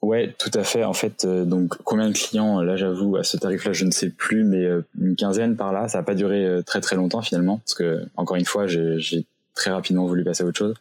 [0.00, 0.84] Ouais, tout à fait.
[0.84, 4.10] En fait, euh, donc combien de clients Là, j'avoue, à ce tarif-là, je ne sais
[4.10, 5.88] plus, mais euh, une quinzaine par là.
[5.88, 9.72] Ça n'a pas duré très très longtemps finalement, parce que encore une fois, j'ai très
[9.72, 10.74] rapidement voulu passer à autre chose.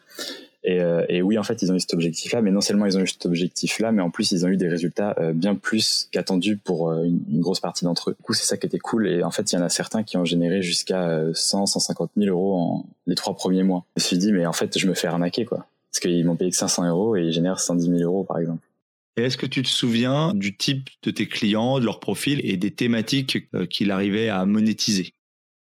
[0.64, 2.98] Et, euh, et, oui, en fait, ils ont eu cet objectif-là, mais non seulement ils
[2.98, 6.10] ont eu cet objectif-là, mais en plus, ils ont eu des résultats euh, bien plus
[6.12, 8.16] qu'attendus pour euh, une, une, grosse partie d'entre eux.
[8.18, 9.08] Du coup, c'est ça qui était cool.
[9.08, 12.30] Et en fait, il y en a certains qui ont généré jusqu'à 100, 150 000
[12.30, 13.86] euros en les trois premiers mois.
[13.96, 15.68] Je me suis dit, mais en fait, je me fais arnaquer, quoi.
[15.92, 18.68] Parce qu'ils m'ont payé que 500 euros et ils génèrent 110 000 euros, par exemple.
[19.16, 22.58] Et est-ce que tu te souviens du type de tes clients, de leur profil et
[22.58, 25.14] des thématiques qu'il arrivait à monétiser?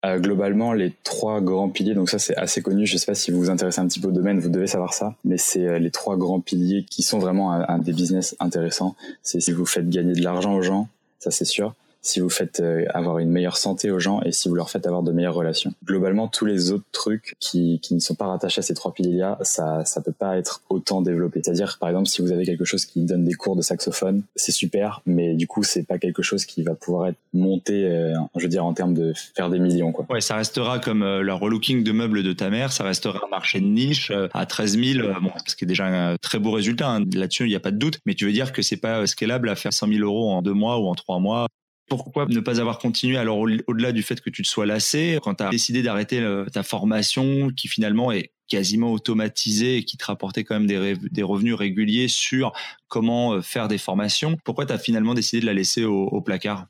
[0.06, 3.32] Euh, globalement, les trois grands piliers, donc ça c'est assez connu, je sais pas si
[3.32, 5.78] vous vous intéressez un petit peu au domaine, vous devez savoir ça, mais c'est euh,
[5.78, 8.96] les trois grands piliers qui sont vraiment un des business intéressants.
[9.24, 10.88] C'est si vous faites gagner de l'argent aux gens,
[11.20, 14.50] ça c'est sûr si vous faites euh, avoir une meilleure santé aux gens et si
[14.50, 15.74] vous leur faites avoir de meilleures relations.
[15.86, 19.38] Globalement, tous les autres trucs qui, qui ne sont pas rattachés à ces trois piliers-là,
[19.42, 21.42] ça ça peut pas être autant développé.
[21.44, 24.52] C'est-à-dire, par exemple, si vous avez quelque chose qui donne des cours de saxophone, c'est
[24.52, 28.44] super, mais du coup, c'est pas quelque chose qui va pouvoir être monté, euh, je
[28.44, 29.92] veux dire, en termes de faire des millions.
[29.92, 30.06] Quoi.
[30.10, 33.30] Ouais, ça restera comme euh, le relooking de meubles de ta mère, ça restera un
[33.30, 36.90] marché de niche à 13 000, bon, ce qui est déjà un très beau résultat.
[36.90, 37.06] Hein.
[37.14, 39.50] Là-dessus, il n'y a pas de doute, mais tu veux dire que c'est pas scalable
[39.50, 41.48] à faire 100 000 euros en deux mois ou en trois mois?
[41.90, 45.36] Pourquoi ne pas avoir continué alors au-delà du fait que tu te sois lassé quand
[45.36, 46.24] tu as décidé d'arrêter
[46.54, 51.54] ta formation qui finalement est quasiment automatisée et qui te rapportait quand même des, revenus
[51.54, 52.52] réguliers sur
[52.88, 56.68] comment euh, faire des formations pourquoi tu as finalement décidé de la laisser au, placard?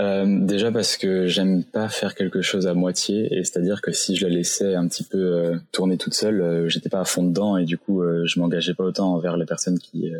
[0.00, 4.16] Euh, déjà parce que j'aime pas faire quelque chose à moitié et c'est-à-dire que si
[4.16, 7.56] je la laissais un petit peu euh, tourner toute seule, j'étais pas à fond dedans
[7.58, 10.10] et du coup je m'engageais pas autant envers les personnes qui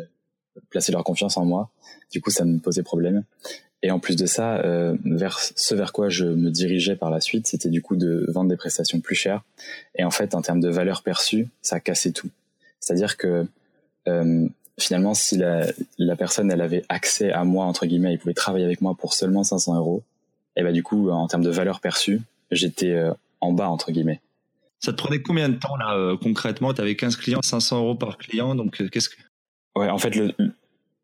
[0.69, 1.69] plaçaient leur confiance en moi.
[2.11, 3.23] Du coup ça me posait problème.
[3.83, 7.19] Et en plus de ça, euh, vers ce vers quoi je me dirigeais par la
[7.19, 9.43] suite, c'était du coup de vendre des prestations plus chères.
[9.95, 12.29] Et en fait, en termes de valeur perçue, ça cassait tout.
[12.79, 13.45] C'est-à-dire que
[14.07, 14.47] euh,
[14.79, 18.79] finalement, si la, personne elle avait accès à moi entre guillemets, il pouvait travailler avec
[18.79, 20.01] moi pour seulement 500 euros,
[20.55, 23.11] et bah du coup, en termes de valeur perçue, j'étais euh,
[23.41, 24.21] en bas entre guillemets.
[24.79, 26.73] Ça te prenait combien de temps là concrètement?
[26.73, 29.15] Tu avais 15 clients, 500 euros par client, donc qu'est-ce que
[29.75, 30.33] Ouais, en fait, le,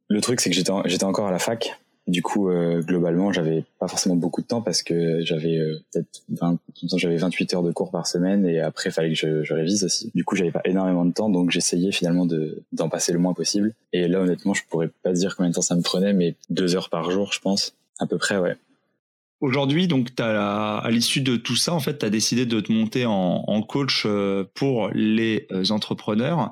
[0.08, 1.80] le truc c'est que j'étais j'étais encore à la fac
[2.10, 6.24] du coup, euh, globalement, j'avais pas forcément beaucoup de temps parce que j'avais euh, peut-être
[6.30, 6.58] 20,
[6.96, 10.12] j'avais 28 heures de cours par semaine et après, il fallait que je, révise aussi.
[10.16, 13.34] Du coup, j'avais pas énormément de temps, donc j'essayais finalement de d'en passer le moins
[13.34, 13.74] possible.
[13.94, 16.76] Et là, honnêtement, je pourrais pas dire combien de temps ça me prenait, mais deux
[16.76, 18.58] heures par jour, je pense, à peu près, ouais.
[19.42, 22.72] Aujourd'hui, donc, as à l'issue de tout ça, en fait, tu as décidé de te
[22.72, 26.52] monter en, coach euh, pour les entrepreneurs.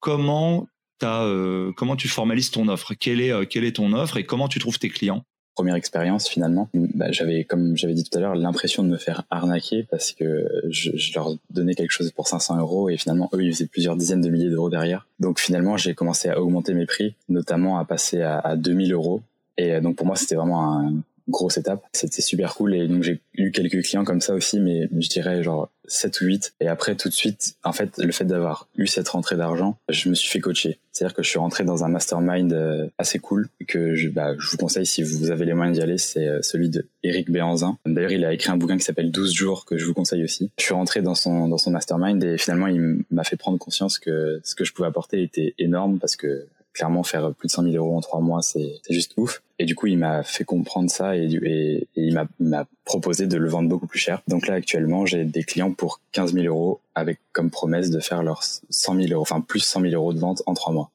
[0.00, 0.66] Comment
[1.04, 2.94] euh, comment tu formalises ton offre?
[2.94, 5.24] Quelle est, euh, quelle est ton offre et comment tu trouves tes clients?
[5.54, 9.24] Première expérience finalement bah, j'avais comme j'avais dit tout à l'heure l'impression de me faire
[9.28, 13.52] arnaquer parce que je, leur donnais quelque chose pour 500 euros et finalement eux ils
[13.52, 15.06] faisaient plusieurs dizaines de milliers d'euros derrière.
[15.20, 19.20] Donc finalement j'ai commencé à augmenter mes prix notamment à passer à, à 2000 euros.
[19.58, 20.94] Et euh, donc pour moi c'était vraiment un,
[21.28, 21.82] grosse étape.
[21.92, 25.42] C'était super cool et donc j'ai eu quelques clients comme ça aussi, mais je dirais
[25.42, 26.54] genre 7 ou 8.
[26.60, 30.08] Et après tout de suite, en fait, le fait d'avoir eu cette rentrée d'argent, je
[30.08, 30.78] me suis fait coacher.
[30.92, 34.50] C'est-à-dire que je suis rentré dans un mastermind euh, assez cool que je, bah, je
[34.50, 37.78] vous conseille si vous avez les moyens d'y aller, c'est euh, celui de Eric Béanzin.
[37.86, 40.50] D'ailleurs, il a écrit un bouquin qui s'appelle 12 jours que je vous conseille aussi.
[40.58, 43.98] Je suis rentré dans son, dans son mastermind et finalement, il m'a fait prendre conscience
[43.98, 47.64] que ce que je pouvais apporter était énorme parce que clairement faire plus de 100
[47.64, 49.42] 000 euros en trois mois, c'est juste ouf.
[49.58, 53.68] Et du coup, il m'a fait comprendre ça et, il m'a proposé de le vendre
[53.68, 54.22] beaucoup plus cher.
[54.28, 58.22] Donc là, actuellement, j'ai des clients pour 15 000 euros avec comme promesse de faire
[58.22, 60.90] leurs 100 000 euros, enfin plus 100 000 euros de vente en trois mois.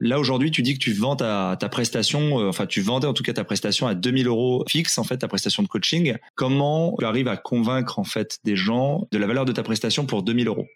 [0.00, 3.14] Là aujourd'hui, tu dis que tu vends ta, ta prestation, euh, enfin tu vendais en
[3.14, 6.16] tout cas ta prestation à 2000 euros fixe en fait ta prestation de coaching.
[6.34, 10.04] Comment tu arrives à convaincre en fait des gens de la valeur de ta prestation
[10.04, 10.66] pour 2000 euros?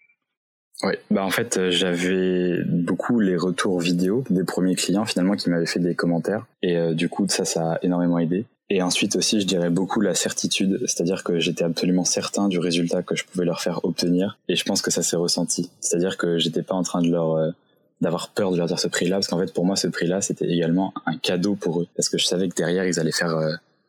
[0.83, 5.49] Oui, bah en fait euh, j'avais beaucoup les retours vidéo des premiers clients finalement qui
[5.49, 6.45] m'avaient fait des commentaires.
[6.61, 8.45] Et euh, du coup ça ça a énormément aidé.
[8.69, 13.03] Et ensuite aussi je dirais beaucoup la certitude, c'est-à-dire que j'étais absolument certain du résultat
[13.03, 14.37] que je pouvais leur faire obtenir.
[14.47, 15.69] Et je pense que ça s'est ressenti.
[15.81, 17.51] C'est-à-dire que j'étais pas en train de leur euh,
[17.99, 19.17] d'avoir peur de leur dire ce prix-là.
[19.17, 21.87] Parce qu'en fait pour moi ce prix-là c'était également un cadeau pour eux.
[21.97, 23.37] Parce que je savais que derrière ils allaient faire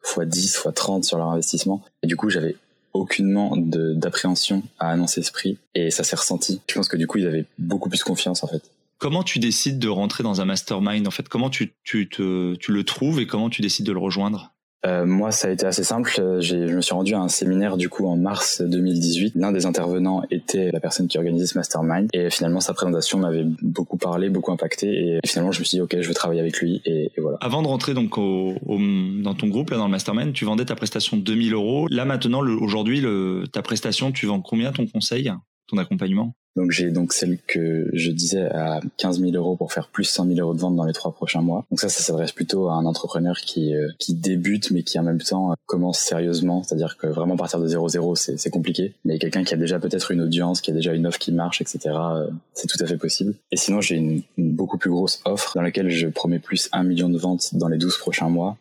[0.04, 1.84] x 10 x 30 sur leur investissement.
[2.02, 2.56] Et du coup j'avais
[2.92, 6.60] aucunement d'appréhension à annoncer ce prix et ça s'est ressenti.
[6.68, 8.62] Je pense que du coup, ils avaient beaucoup plus confiance en fait.
[8.98, 11.28] Comment tu décides de rentrer dans un mastermind en fait?
[11.28, 14.52] Comment tu, tu, tu le trouves et comment tu décides de le rejoindre?
[14.86, 16.10] Euh, moi, ça a été assez simple.
[16.16, 19.34] Je me suis rendu à un séminaire du coup en mars 2018.
[19.36, 23.44] L'un des intervenants était la personne qui organisait ce mastermind et finalement sa présentation m'avait
[23.62, 26.58] beaucoup parlé, beaucoup impacté et finalement je me suis dit ok, je veux travailler avec
[26.60, 27.36] lui et, voilà.
[27.40, 30.74] Avant de rentrer donc au, dans ton groupe là dans le mastermind, tu vendais ta
[30.74, 31.86] prestation 2000 euros.
[31.90, 33.04] Là maintenant, aujourd'hui,
[33.52, 35.30] ta prestation, tu vends combien ton conseil,
[35.68, 36.34] ton accompagnement?
[36.56, 40.26] Donc j'ai donc celle que je disais à 15 000 euros pour faire plus 100
[40.26, 41.64] 000 euros de vente dans les trois prochains mois.
[41.70, 45.02] Donc ça, ça s'adresse plutôt à un entrepreneur qui euh, qui débute mais qui en
[45.02, 46.62] même temps commence sérieusement.
[46.62, 48.94] C'est-à-dire que vraiment partir de 0-0, c'est compliqué.
[49.04, 51.60] Mais quelqu'un qui a déjà peut-être une audience, qui a déjà une offre qui marche,
[51.60, 51.78] etc.
[51.86, 53.34] Euh, c'est tout à fait possible.
[53.52, 56.82] Et sinon, j'ai une, une beaucoup plus grosse offre dans laquelle je promets plus 1
[56.82, 58.56] million de ventes dans les 12 prochains mois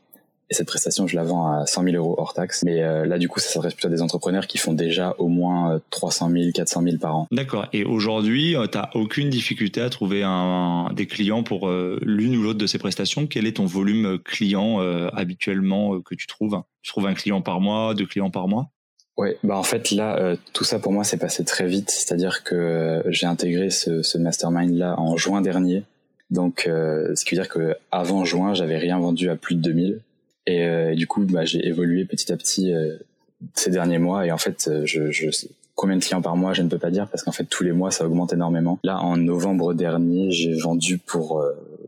[0.50, 2.64] et cette prestation, je la vends à 100 000 euros hors taxe.
[2.64, 5.28] Mais euh, là, du coup, ça s'adresse plutôt à des entrepreneurs qui font déjà au
[5.28, 7.28] moins 300 000, 400 000 par an.
[7.32, 7.68] D'accord.
[7.72, 12.36] Et aujourd'hui, euh, tu n'as aucune difficulté à trouver un, des clients pour euh, l'une
[12.36, 13.28] ou l'autre de ces prestations?
[13.28, 14.80] Quel est ton volume client
[15.14, 16.62] habituellement que tu trouves?
[16.82, 18.70] Tu trouves un client par mois, deux clients par mois?
[19.18, 21.92] Ouais, bah en fait là, tout ça pour moi s'est passé très vite.
[21.92, 25.84] C'est-à-dire que j'ai intégré ce, ce mastermind là en juin dernier.
[26.32, 30.02] Donc, ce qui veut dire que avant juin, j'avais rien vendu à plus de 2000.
[30.48, 32.98] Euh, et, du coup, bah, j'ai évolué petit à petit euh,
[33.56, 34.26] ces derniers mois.
[34.26, 35.30] Et en fait, euh, je, je
[35.76, 37.72] combien de clients par mois, je ne peux pas dire parce qu'en fait tous les
[37.72, 38.80] mois ça augmente énormément.
[38.84, 41.42] Là, en novembre dernier, j'ai vendu pour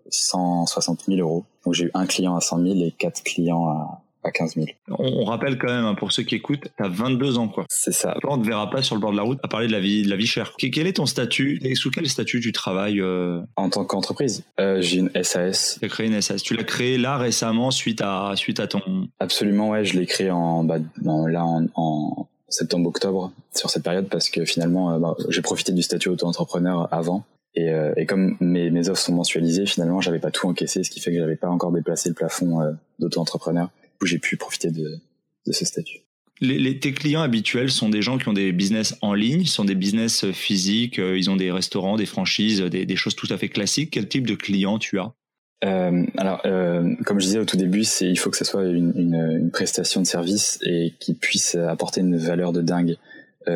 [0.09, 1.43] 160 000 euros.
[1.65, 4.67] Donc j'ai eu un client à 100 000 et quatre clients à à 15 000.
[4.89, 7.65] On, rappelle quand même, hein, pour ceux qui écoutent, tu as 22 ans, quoi.
[7.69, 8.15] C'est ça.
[8.23, 9.79] on ne te verra pas sur le bord de la route à parler de la
[9.79, 10.53] vie, de la vie chère.
[10.57, 11.59] Quel est ton statut?
[11.63, 13.41] Et sous quel statut tu travailles euh?
[13.55, 15.77] En tant qu'entreprise, euh, j'ai une SAS.
[15.79, 16.43] Tu as créé une SAS.
[16.43, 19.07] Tu l'as créée là récemment suite à, suite à ton...
[19.19, 19.85] Absolument, ouais.
[19.85, 24.99] Je l'ai créée en, bah, là, en, septembre-octobre, sur cette période, parce que finalement, euh,
[24.99, 27.23] bah, j'ai profité du statut auto-entrepreneur avant.
[27.53, 31.01] Et, et, comme mes, mes offres sont mensualisées, finalement, j'avais pas tout encaissé, ce qui
[31.01, 32.61] fait que j'avais pas encore déplacé le plafond
[32.99, 33.69] d'auto-entrepreneur
[34.05, 34.99] j'ai pu profiter de,
[35.51, 35.99] ce statut.
[36.39, 39.75] Les, tes clients habituels sont des gens qui ont des business en ligne, sont des
[39.75, 43.91] business physiques, euh, ils ont des restaurants, des franchises, des, choses tout à fait classiques.
[43.91, 45.13] Quel type de client tu as?
[45.63, 48.63] Euh, alors, euh, comme je disais au tout début, c'est il faut que ce soit
[48.63, 52.97] une, prestation de service et qui puisse apporter une valeur de dingue.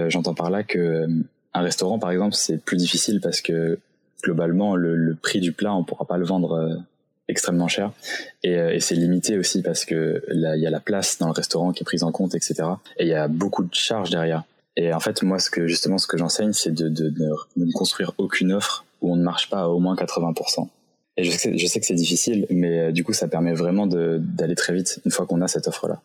[0.09, 1.07] J'entends par là que
[1.53, 3.79] un restaurant, par exemple, c'est plus difficile parce que
[4.21, 6.83] globalement, le, prix du plat, on pourra pas le vendre
[7.27, 7.91] extrêmement cher.
[8.43, 11.71] Et, et c'est limité aussi parce que il y a la place dans le restaurant
[11.71, 14.43] qui est prise en compte etc et il y a beaucoup de charges derrière.
[14.77, 17.71] Et en fait moi ce que justement ce que j'enseigne c'est de, de, de, ne
[17.71, 20.67] construire aucune offre où on ne marche pas à au moins 80%
[21.17, 24.55] et je sais, je sais que c'est difficile mais du coup ça permet vraiment d'aller
[24.55, 26.01] très vite une fois qu'on a cette offre là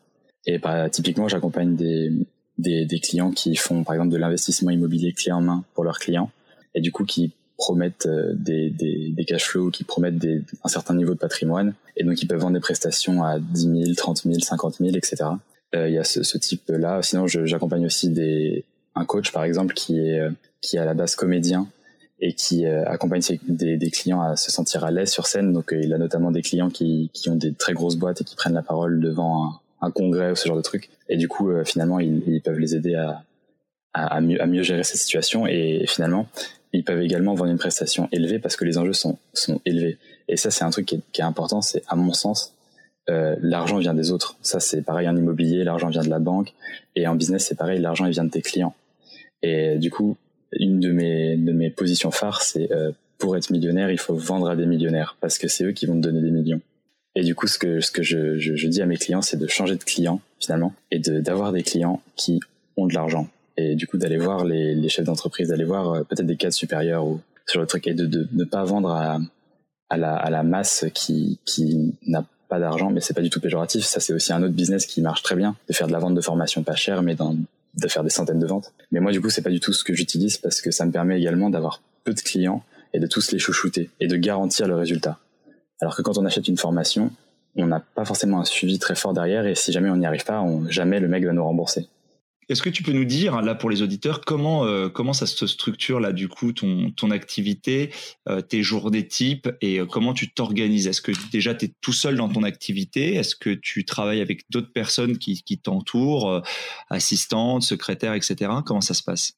[0.47, 2.13] et bah, typiquement j'accompagne des,
[2.59, 5.99] des, des clients qui font par exemple de l'investissement immobilier clé en main pour leurs
[5.99, 6.31] clients.
[6.75, 10.69] Et du coup qui promettent euh, des, des, des cash flows, qui promettent des, un
[10.69, 14.23] certain niveau de patrimoine, et donc ils peuvent vendre des prestations à 10 000, 30
[14.23, 15.17] 000, 50 000, etc.
[15.77, 17.03] Euh, il y a ce, type-là.
[17.03, 18.65] Sinon, j'accompagne aussi des,
[18.97, 20.31] un coach, par exemple, qui est, euh,
[20.63, 21.69] qui à la base comédien
[22.23, 25.55] et qui accompagne des, des, clients à se sentir à l'aise sur scène.
[25.55, 28.37] Donc, il a notamment des clients qui, qui ont des très grosses boîtes et qui
[28.37, 30.91] prennent la parole devant un, congrès ou ce genre de truc.
[31.09, 33.23] Et du coup, finalement, ils, ils, peuvent les aider à,
[33.95, 35.47] à, mieux, à mieux gérer cette situation.
[35.47, 36.29] Et finalement,
[36.73, 39.99] ils peuvent également vendre une prestation élevée parce que les enjeux sont, sont élevés.
[40.29, 42.55] Et ça, c'est un truc qui est, important, c'est à mon sens,
[43.09, 44.37] euh, l'argent vient des autres.
[44.43, 46.53] Ça, c'est pareil en immobilier, l'argent vient de la banque.
[46.95, 48.75] Et en business, c'est pareil, l'argent, vient de tes clients.
[49.43, 50.17] Et du coup,
[50.53, 54.49] une de mes, de mes positions phares, c'est euh, pour être millionnaire, il faut vendre
[54.49, 56.61] à des millionnaires parce que c'est eux qui vont te donner des millions.
[57.17, 59.49] Et du coup, ce que, ce que je, je dis à mes clients, c'est de
[59.49, 62.39] changer de client finalement et d'avoir des clients qui
[62.77, 63.29] ont de l'argent
[63.61, 67.05] et du coup d'aller voir les, chefs d'entreprise, d'aller voir euh, peut-être des cadres supérieurs
[67.05, 71.39] ou sur le truc et de, ne pas vendre à, la, masse qui,
[72.07, 73.85] n'a pas d'argent, mais c'est pas du tout péjoratif.
[73.85, 76.15] Ça, c'est aussi un autre business qui marche très bien, de faire de la vente
[76.15, 78.73] de formation pas chère, mais de faire des centaines de ventes.
[78.93, 80.93] Mais moi, du coup, c'est pas du tout ce que j'utilise parce que ça me
[80.93, 84.77] permet également d'avoir peu de clients et de tous les chouchouter et de garantir le
[84.77, 85.19] résultat.
[85.81, 87.11] Alors que quand on achète une formation,
[87.57, 90.25] on n'a pas forcément un suivi très fort derrière et si jamais on n'y arrive
[90.25, 91.89] pas, jamais le mec va nous rembourser.
[92.51, 95.47] Est-ce que tu peux nous dire, là pour les auditeurs, comment euh, comment ça se
[95.47, 97.93] structure là du coup ton ton activité,
[98.29, 100.89] euh, tes journées types et euh, comment tu t'organises?
[100.89, 103.15] Est-ce que déjà tu es tout seul dans ton activité?
[103.15, 106.43] Est-ce que tu travailles avec d'autres personnes qui, t'entourent,
[106.89, 108.51] assistantes, secrétaires, etc.
[108.67, 109.35] Comment ça se passe?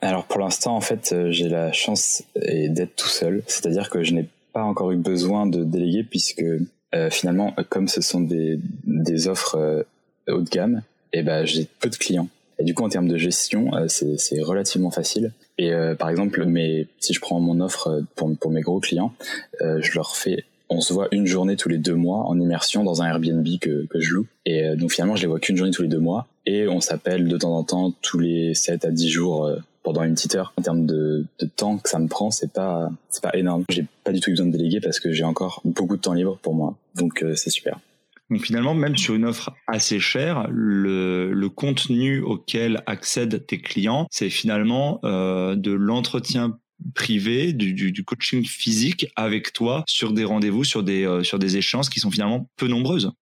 [0.00, 4.28] Alors pour l'instant en fait j'ai la chance d'être tout seul, c'est-à-dire que je n'ai
[4.52, 6.44] pas encore eu besoin de déléguer puisque
[7.10, 9.84] finalement comme ce sont des des offres
[10.28, 12.28] haut de gamme, eh ben j'ai peu de clients.
[12.58, 15.32] Et du coup, en termes de gestion, euh, c'est relativement facile.
[15.58, 16.46] Et euh, par exemple,
[17.00, 19.14] si je prends mon offre euh, pour, mes gros clients,
[19.60, 23.02] je leur fais on se voit une journée tous les deux mois en immersion dans
[23.02, 24.26] un Airbnb que, que je loue.
[24.46, 26.28] Et donc finalement, je les vois qu'une journée tous les deux mois.
[26.46, 29.50] Et on s'appelle de temps en temps tous les 7 à 10 jours
[29.82, 30.54] pendant une petite heure.
[30.56, 33.64] En termes de, de temps que ça me prend, c'est pas, c'est pas énorme.
[33.68, 36.38] J'ai pas du tout besoin de déléguer parce que j'ai encore beaucoup de temps libre
[36.40, 36.74] pour moi.
[36.94, 37.78] Donc c'est super.
[38.32, 44.30] Donc finalement, même sur une offre assez chère, le, contenu auquel accèdent tes clients, c'est
[44.30, 46.58] finalement euh, de l'entretien
[46.94, 52.10] privé, du, coaching physique avec toi sur des rendez-vous, sur des euh, échanges qui sont
[52.10, 53.12] finalement peu nombreuses.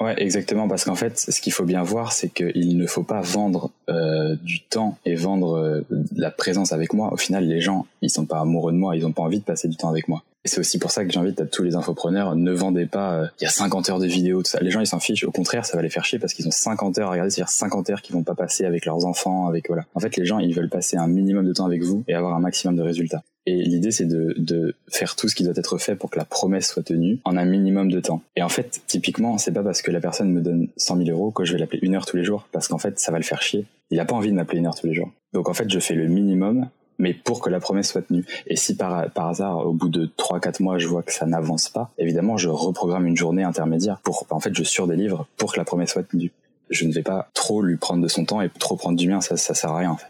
[0.00, 3.20] Ouais, exactement, parce qu'en fait, ce qu'il faut bien voir, c'est qu'il ne faut pas
[3.20, 5.84] vendre euh, du temps et vendre
[6.16, 7.12] la présence avec moi.
[7.12, 9.44] Au final, les gens, ils sont pas amoureux de moi, ils ont pas envie de
[9.44, 10.24] passer du temps avec moi.
[10.48, 13.44] C'est aussi pour ça que j'invite à tous les infopreneurs, ne vendez pas, euh, il
[13.44, 14.60] y a 50 heures de vidéos, tout ça.
[14.60, 15.24] Les gens, ils s'en fichent.
[15.24, 17.50] Au contraire, ça va les faire chier parce qu'ils ont 50 heures à regarder, c'est-à-dire
[17.50, 19.84] 50 heures qu'ils vont pas passer avec leurs enfants, avec, voilà.
[19.94, 22.34] En fait, les gens, ils veulent passer un minimum de temps avec vous et avoir
[22.34, 23.22] un maximum de résultats.
[23.46, 26.26] Et l'idée, c'est de, de, faire tout ce qui doit être fait pour que la
[26.26, 28.22] promesse soit tenue en un minimum de temps.
[28.36, 31.30] Et en fait, typiquement, c'est pas parce que la personne me donne 100 000 euros
[31.30, 33.24] que je vais l'appeler une heure tous les jours, parce qu'en fait, ça va le
[33.24, 33.64] faire chier.
[33.90, 35.10] Il a pas envie de m'appeler une heure tous les jours.
[35.32, 38.24] Donc en fait, je fais le minimum mais pour que la promesse soit tenue.
[38.46, 41.92] Et si par, hasard, au bout de 3-4 mois, je vois que ça n'avance pas,
[41.98, 45.92] évidemment, je reprogramme une journée intermédiaire pour, en fait, je surdélivre pour que la promesse
[45.92, 46.32] soit tenue.
[46.70, 49.20] Je ne vais pas trop lui prendre de son temps et trop prendre du mien,
[49.20, 50.06] ça, ça sert à rien, en fait.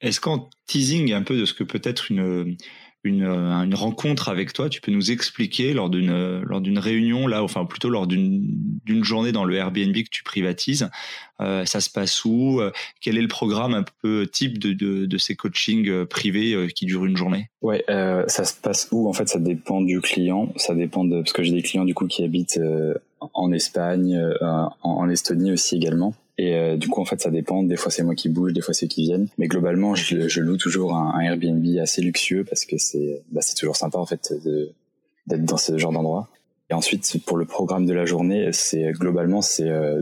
[0.00, 2.56] Est-ce qu'en teasing un peu de ce que peut être une,
[3.02, 4.68] une, euh, une rencontre avec toi.
[4.68, 8.42] Tu peux nous expliquer lors d'une euh, lors d'une réunion là, enfin plutôt lors d'une
[8.84, 10.90] d'une journée dans le Airbnb que tu privatises.
[11.40, 12.60] Euh, ça se passe où?
[13.00, 17.06] Quel est le programme un peu type de, de, de ces coachings privés qui durent
[17.06, 17.48] une journée?
[17.62, 19.08] Ouais, euh, ça se passe où?
[19.08, 20.52] En fait, ça dépend du client.
[20.56, 22.60] Ça dépend de parce que j'ai des clients du coup qui habitent
[23.20, 24.20] en Espagne,
[24.82, 26.14] en Estonie aussi également.
[26.40, 27.62] Et euh, du coup, en fait, ça dépend.
[27.62, 29.28] Des fois, c'est moi qui bouge, des fois, c'est qui viennent.
[29.36, 33.98] Mais globalement, je, loue toujours un, Airbnb assez luxueux parce que c'est bah, toujours sympa
[33.98, 34.32] en fait
[35.26, 36.30] d'être dans ce genre d'endroit.
[36.70, 40.00] Et ensuite, pour le programme de la journée, c'est globalement c'est euh,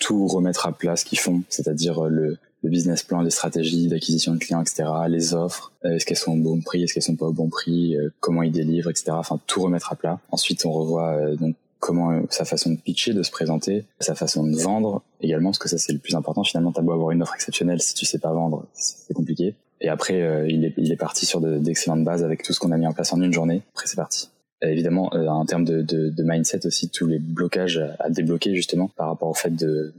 [0.00, 3.88] tout remettre à plat ce qu'ils font, c'est-à-dire euh, le, le, business plan, les stratégies
[3.88, 7.16] d'acquisition de clients, etc., les offres, est-ce qu'elles sont au bon prix, est-ce qu'elles sont
[7.16, 9.10] pas au bon prix, comment ils délivrent, etc.
[9.10, 10.18] Enfin, tout remettre à plat.
[10.30, 14.46] Ensuite, on revoit donc comment euh, sa façon de pitcher, de se présenter, sa façon
[14.46, 16.42] de vendre également, parce que ça c'est le plus important.
[16.42, 19.54] Finalement, t'as beau avoir une offre exceptionnelle, si tu sais pas vendre, c'est compliqué.
[19.82, 22.78] Et après, il, est, il est parti sur d'excellentes bases avec tout ce qu'on a
[22.78, 23.60] mis en place en une journée.
[23.74, 24.30] Après, c'est parti.
[24.62, 29.34] évidemment, en termes de, mindset aussi, tous les blocages à, débloquer justement par rapport au
[29.34, 29.92] fait de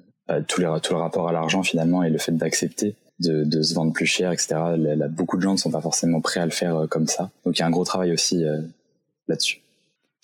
[0.48, 4.08] tout, les, le rapport à l'argent finalement et le fait d'accepter de, se vendre plus
[4.08, 4.56] cher, etc.
[5.12, 7.30] Beaucoup de gens ne sont pas forcément prêts à le faire comme ça.
[7.46, 8.44] Donc il y a un gros travail aussi
[9.28, 9.62] là-dessus.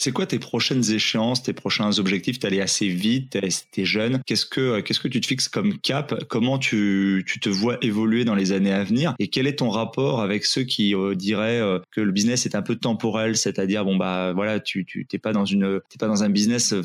[0.03, 2.39] C'est quoi tes prochaines échéances, tes prochains objectifs?
[2.39, 3.37] Tu allé assez vite,
[3.71, 4.19] tu es jeune.
[4.25, 6.23] Qu'est-ce que, qu'est-ce que tu te fixes comme cap?
[6.27, 9.13] Comment tu, tu, te vois évoluer dans les années à venir?
[9.19, 12.55] Et quel est ton rapport avec ceux qui euh, diraient euh, que le business est
[12.55, 16.07] un peu temporel, c'est-à-dire bon bah voilà, tu tu t'es pas dans une t'es pas
[16.07, 16.81] dans un business euh,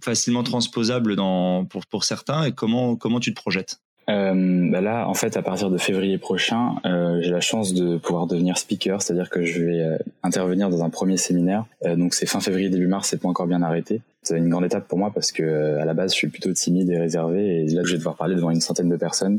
[0.00, 2.44] facilement transposable dans pour pour certains?
[2.44, 3.80] Et comment comment tu te projettes?
[4.10, 7.96] Euh, bah là, en fait, à partir de février prochain, euh, j'ai la chance de
[7.96, 11.64] pouvoir devenir speaker, c'est-à-dire que je vais euh, intervenir dans un premier séminaire.
[11.84, 14.00] Euh, donc c'est fin février, début mars, c'est pas encore bien arrêté.
[14.22, 16.52] C'est une grande étape pour moi parce que euh, à la base, je suis plutôt
[16.52, 19.38] timide et réservé, et là, je vais devoir parler devant une centaine de personnes,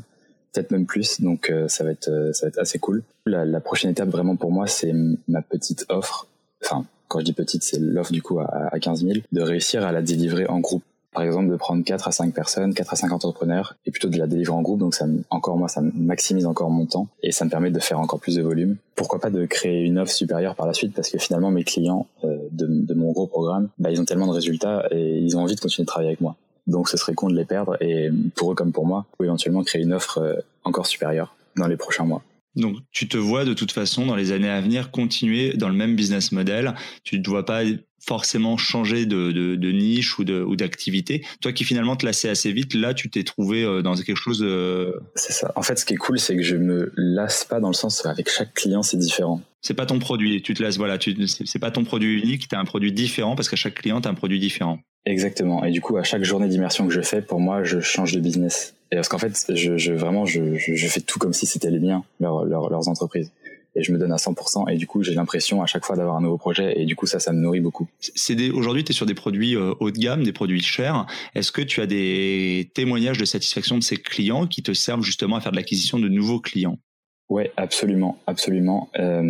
[0.53, 1.19] peut-être même plus.
[1.21, 3.03] Donc ça va être ça va être assez cool.
[3.25, 4.93] La, la prochaine étape vraiment pour moi, c'est
[5.27, 6.27] ma petite offre.
[6.63, 9.85] Enfin, quand je dis petite, c'est l'offre du coup à, à 15 000, de réussir
[9.85, 12.95] à la délivrer en groupe par exemple de prendre 4 à 5 personnes, 4 à
[12.95, 16.45] 5 entrepreneurs et plutôt de la délivrer en groupe donc ça encore moi ça maximise
[16.45, 18.77] encore mon temps et ça me permet de faire encore plus de volume.
[18.95, 20.93] Pourquoi pas de créer une offre supérieure par la suite?
[20.93, 24.33] Parce que finalement mes clients euh, de, mon gros programme, bah, ils ont tellement de
[24.33, 26.35] résultats et ils ont envie de continuer de travailler avec moi.
[26.67, 29.63] Donc ce serait con de les perdre et pour eux comme pour moi, ou éventuellement
[29.63, 32.23] créer une offre euh, encore supérieure dans les prochains mois.
[32.55, 35.75] Donc, tu te vois de toute façon dans les années à venir continuer dans le
[35.75, 36.75] même business model.
[37.03, 37.63] Tu ne pas
[38.05, 41.25] forcément changer de, de, de niche ou, de, ou d'activité.
[41.41, 44.39] Toi qui finalement te lassais assez vite, là tu t'es trouvé euh, dans quelque chose
[44.39, 44.99] de...
[45.15, 45.51] C'est ça.
[45.55, 48.01] En fait ce qui est cool c'est que je me lasse pas dans le sens
[48.03, 49.41] où avec chaque client c'est différent.
[49.61, 52.55] C'est pas ton produit, tu te lasses, voilà, tu, c'est pas ton produit unique, tu
[52.55, 54.79] as un produit différent parce qu'à chaque client tu as un produit différent.
[55.05, 55.63] Exactement.
[55.63, 58.19] Et du coup à chaque journée d'immersion que je fais, pour moi je change de
[58.19, 58.75] business.
[58.91, 61.79] Et parce qu'en fait je, je vraiment je, je, fais tout comme si c'était les
[61.79, 63.31] miens, leur, leurs entreprises
[63.75, 66.17] et je me donne à 100% et du coup j'ai l'impression à chaque fois d'avoir
[66.17, 67.87] un nouveau projet et du coup ça ça me nourrit beaucoup.
[67.99, 71.05] C'est des aujourd'hui tu es sur des produits euh, haut de gamme, des produits chers.
[71.35, 75.37] Est-ce que tu as des témoignages de satisfaction de ces clients qui te servent justement
[75.37, 76.77] à faire de l'acquisition de nouveaux clients?
[77.29, 78.89] Ouais, absolument, absolument.
[78.99, 79.23] Euh,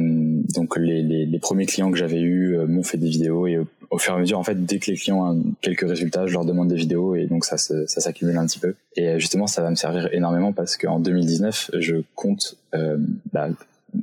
[0.56, 3.60] donc les, les, les, premiers clients que j'avais eus euh, m'ont fait des vidéos et
[3.94, 6.34] au fur et à mesure, en fait, dès que les clients ont quelques résultats, je
[6.34, 8.74] leur demande des vidéos et donc ça, ça s'accumule un petit peu.
[8.96, 12.98] Et justement, ça va me servir énormément parce qu'en 2019, je compte euh,
[13.32, 13.50] bah,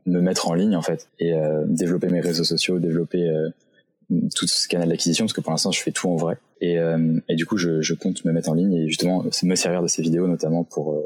[0.07, 3.49] me mettre en ligne en fait et euh, développer mes réseaux sociaux, développer euh,
[4.35, 6.39] tout ce canal d'acquisition parce que pour l'instant je fais tout en vrai.
[6.61, 9.55] Et, euh, et du coup je, je, compte me mettre en ligne et justement me
[9.55, 11.01] servir de ces vidéos notamment pour bah,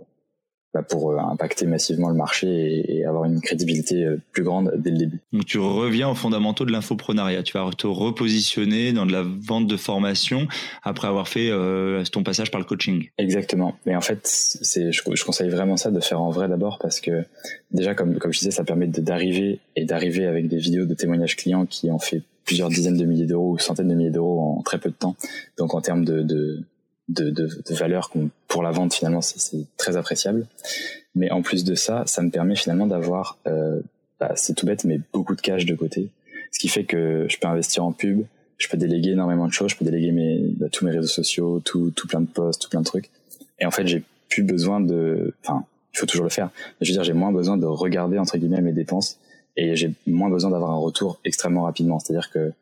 [0.83, 4.99] pour euh, impacter massivement le marché et, avoir une crédibilité euh, plus grande dès le
[4.99, 5.21] début.
[5.33, 7.43] Donc tu reviens aux fondamentaux de l'infoprenariat.
[7.43, 10.49] Tu vas te repositionner dans de la vente de formation
[10.83, 13.09] après avoir fait euh, ton passage par le coaching.
[13.19, 13.77] Exactement.
[13.87, 17.01] Mais en fait, c'est je, je, conseille vraiment ça de faire en vrai d'abord parce
[17.01, 17.25] que
[17.71, 21.37] déjà comme comme je disais, ça permet d'arriver et d'arriver avec des vidéos de témoignages
[21.37, 24.63] clients qui ont fait plusieurs dizaines de milliers d'euros ou centaines de milliers d'euros en
[24.63, 25.17] très peu de temps.
[25.57, 26.63] Donc en termes de, de
[27.09, 28.11] de, de, de valeur
[28.49, 30.47] pour la vente finalement c'est très appréciable.
[31.15, 33.81] Mais en plus de ça ça me permet finalement d'avoir euh,
[34.21, 36.11] bah, c'est tout bête mais beaucoup de cash de côté.
[36.53, 38.25] Ce qui fait que je peux investir en pub
[38.57, 41.61] je peux déléguer énormément de choses je peux déléguer mes bah, tous mes réseaux sociaux
[41.65, 43.11] tout tout plein de posts tout plein de trucs.
[43.61, 46.93] Et en fait j'ai plus besoin de enfin il faut toujours le faire mais je
[46.93, 49.19] veux dire j'ai moins besoin de regarder entre guillemets mes dépenses
[49.57, 51.99] et j'ai moins besoin d'avoir un retour extrêmement rapidement.
[51.99, 52.53] C'est à dire que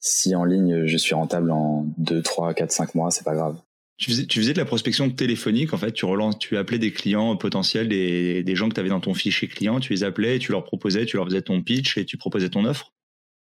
[0.00, 3.56] si en ligne je suis rentable en 2, 3, 4, 5 mois, c'est pas grave.
[3.98, 7.88] Tu faisais, de la prospection téléphonique, en fait, tu relances, tu appelais des clients potentiels,
[7.88, 10.62] des, des gens que tu avais dans ton fichier client, tu les appelais, tu leur
[10.62, 12.92] proposais, tu leur faisais ton pitch et tu proposais ton offre?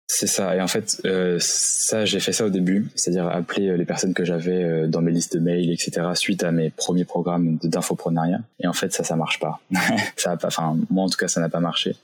[0.08, 0.56] C'est ça.
[0.56, 4.14] Et en fait, euh, ça, j'ai fait ça au début, c'est-à-dire appeler euh, les personnes
[4.14, 8.40] que j'avais euh, dans mes listes de mails, etc., suite à mes premiers programmes d'infoprenariat.
[8.60, 9.60] Et en fait, ça, ça marche pas.
[10.16, 10.48] ça a pas.
[10.48, 11.96] Enfin, moi, en tout cas, ça n'a pas marché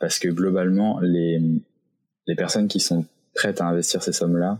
[0.00, 1.38] parce que globalement, les
[2.26, 4.58] les personnes qui sont prêtes à investir ces sommes-là,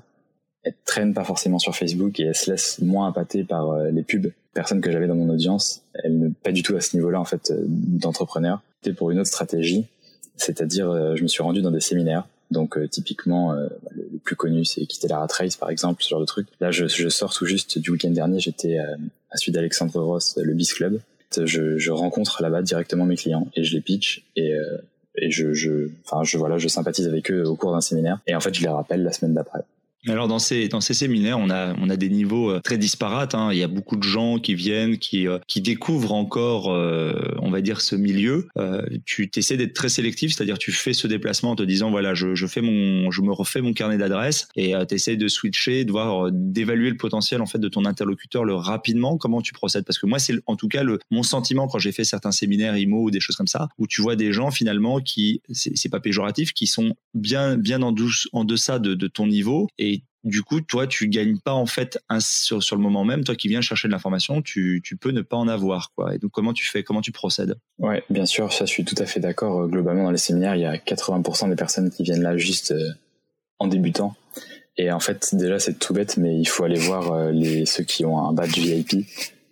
[0.85, 4.33] traînent pas forcément sur Facebook et elles se laissent moins appâter par euh, les pubs.
[4.55, 7.25] Personnes que j'avais dans mon audience, elles ne pas du tout à ce niveau-là en
[7.25, 8.63] fait euh, d'entrepreneur.
[8.83, 9.87] C'était pour une autre stratégie,
[10.37, 12.27] c'est-à-dire euh, je me suis rendu dans des séminaires.
[12.51, 16.27] Donc typiquement le, plus connu c'est quitter la rat race par exemple, ce genre de
[16.27, 16.47] truc.
[16.61, 20.55] Là je, je sors tout juste du week-end dernier, j'étais à celui d'Alexandre Ross, le
[20.55, 21.01] Biz Club.
[21.37, 24.55] Je, je rencontre là-bas directement mes clients et je les pitch et
[25.17, 28.21] et je, je, enfin, je, voilà, je sympathise avec eux au cours d'un séminaire.
[28.27, 29.64] Et en fait, je les rappelle la semaine d'après.
[30.09, 33.35] Alors dans ces dans ces séminaires, on a on a des niveaux euh, très disparates.
[33.35, 33.51] Hein.
[33.53, 37.51] Il y a beaucoup de gens qui viennent, qui euh, qui découvrent encore, euh, on
[37.51, 38.49] va dire, ce milieu.
[39.05, 42.35] tu essaies d'être très sélectif, c'est-à-dire tu fais ce déplacement en te disant voilà, je,
[42.35, 45.91] je fais mon je me refais mon carnet d'adresses et tu essaies de switcher, de
[45.91, 49.17] voir d'évaluer le potentiel en fait de ton interlocuteur le rapidement.
[49.17, 49.85] Comment tu procèdes?
[49.85, 52.77] Parce que moi c'est en tout cas le mon sentiment quand j'ai fait certains séminaires
[52.77, 56.01] IMO ou des choses comme ça où tu vois des gens finalement qui c'est pas
[56.01, 59.95] péjoratif, qui sont bien bien en, douce, en deçà de, de ton niveau et
[60.27, 63.22] du coup, toi, tu gagnes pas en fait sur, le moment même.
[63.22, 66.14] Toi qui viens chercher de l'information, tu, peux ne pas en avoir, quoi.
[66.14, 67.55] Et donc, comment tu fais Comment tu procèdes?
[67.79, 69.62] Ouais, bien sûr, ça, je suis tout à fait d'accord.
[69.62, 72.72] Euh, globalement, dans les séminaires, il y a 80% des personnes qui viennent là juste
[72.72, 72.91] euh,
[73.61, 74.16] en débutant.
[74.77, 77.85] Et en fait, déjà, c'est tout bête, mais il faut aller voir euh, les ceux
[77.85, 79.07] qui ont un badge VIP.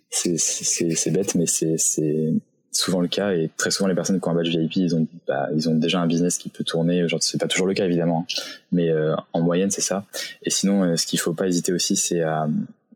[0.09, 2.33] C'est bête, mais c'est
[2.75, 5.07] souvent le cas et très souvent les personnes qui ont un badge VIP ils ont
[5.27, 7.07] bah, ils ont déjà un business qui peut tourner.
[7.07, 8.25] Genre c'est pas toujours le cas évidemment
[8.71, 10.05] mais euh, en moyenne c'est ça.
[10.43, 12.47] Et sinon euh, ce qu'il faut pas hésiter aussi c'est à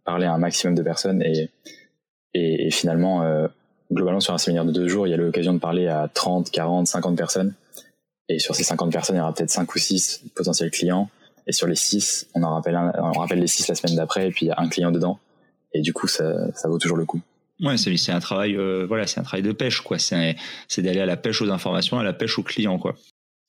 [0.03, 1.49] parler à un maximum de personnes et
[2.33, 3.47] et, finalement euh,
[3.91, 6.51] globalement sur un séminaire de deux jours il y a l'occasion de parler à 30
[6.51, 7.53] 40 50 personnes.
[8.27, 11.09] Et sur ces 50 personnes il y aura peut-être 5 ou 6 potentiels clients.
[11.47, 14.31] Et sur les 6 on en rappelle on rappelle les 6 la semaine d'après et
[14.31, 15.19] puis il y a un client dedans.
[15.73, 17.21] Et du coup ça, ça vaut toujours le coup
[17.61, 19.97] Ouais, c'est un travail, euh, voilà, c'est un travail de pêche, quoi.
[19.99, 20.35] C'est
[20.77, 22.95] d'aller à la pêche aux informations, à la pêche aux clients, quoi.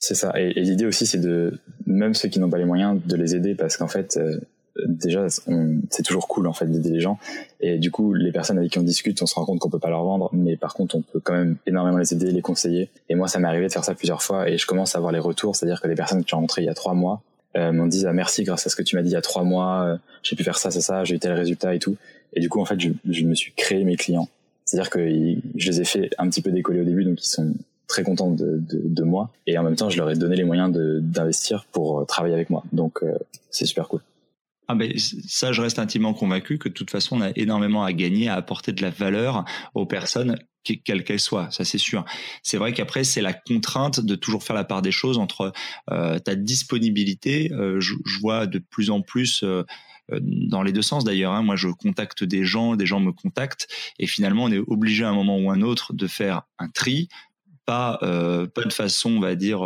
[0.01, 0.33] C'est ça.
[0.39, 3.55] Et, l'idée aussi, c'est de, même ceux qui n'ont pas les moyens, de les aider
[3.55, 4.41] parce qu'en fait, euh,
[4.87, 7.19] déjà, c'est toujours cool, en fait, d'aider les gens.
[7.61, 9.79] Et du coup, les personnes avec qui on discute, on se rend compte qu'on peut
[9.79, 12.89] pas leur vendre, mais par contre, on peut quand même énormément les aider, les conseiller.
[13.09, 15.13] Et moi, ça m'est arrivé de faire ça plusieurs fois et je commence à avoir
[15.13, 17.23] les retours, c'est-à-dire que les personnes qui ont rentré il y a trois mois,
[17.57, 19.23] euh, m'ont dit ah, merci grâce à ce que tu m'as dit il y a
[19.23, 21.97] trois mois, euh, j'ai pu faire ça, ça, ça, j'ai eu tel résultat et tout.
[22.33, 24.29] Et du coup, en fait, je, je me suis créé mes clients.
[24.65, 27.55] C'est-à-dire que je les ai fait un petit peu décoller au début, donc ils sont
[27.89, 29.31] très contents de, de, de moi.
[29.47, 32.51] Et en même temps, je leur ai donné les moyens d'investir pour euh, travailler avec
[32.51, 32.63] moi.
[32.73, 33.19] Donc, euh,
[33.51, 34.01] c'est super cool.
[34.73, 37.93] Ah ben, ça, je reste intimement convaincu que de toute façon, on a énormément à
[37.93, 39.45] gagner, à apporter de la valeur
[39.75, 42.05] aux personnes, quelles qu'elles soient, ça c'est sûr.
[42.45, 45.53] C'est vrai qu'après, c'est la contrainte de toujours faire la part des choses entre
[45.91, 47.51] euh, ta disponibilité.
[47.53, 49.65] Euh, je, vois de plus en plus euh,
[50.21, 51.33] dans les deux sens d'ailleurs.
[51.33, 51.43] Hein.
[51.43, 53.67] Moi, je contacte des gens, des gens me contactent,
[53.99, 57.09] et finalement, on est obligé à un moment ou un autre de faire un tri.
[57.67, 59.61] Pas, pas de façon, on va dire,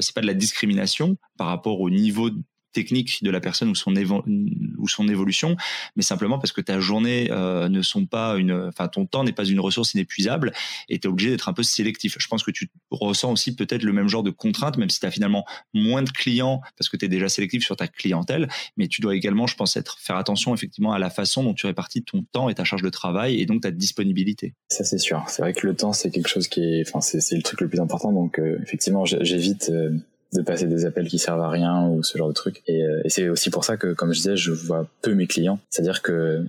[0.00, 2.30] c'est pas de la discrimination par rapport au niveau
[2.78, 5.56] technique de la personne ou son, évolution,
[5.96, 9.32] mais simplement parce que ta journée euh, ne sont pas une, enfin ton temps n'est
[9.32, 10.52] pas une ressource inépuisable
[10.88, 12.14] et tu es obligé d'être un peu sélectif.
[12.20, 15.06] Je pense que tu ressens aussi peut-être le même genre de contrainte, même si tu
[15.06, 18.86] as finalement moins de clients parce que tu es déjà sélectif sur ta clientèle, mais
[18.86, 22.04] tu dois également, je pense, être, faire attention effectivement à la façon dont tu répartis
[22.04, 24.54] ton temps et ta charge de travail et donc ta disponibilité.
[24.68, 25.24] Ça c'est sûr.
[25.26, 27.68] C'est vrai que le temps c'est quelque chose qui est, enfin c'est le truc le
[27.68, 28.12] plus important.
[28.12, 29.98] Donc euh, effectivement j'évite euh,
[30.32, 32.62] de passer des appels qui servent à rien ou ce genre de trucs.
[32.66, 35.26] Et, euh, et c'est aussi pour ça que, comme je disais, je vois peu mes
[35.26, 35.58] clients.
[35.70, 36.44] C'est-à-dire que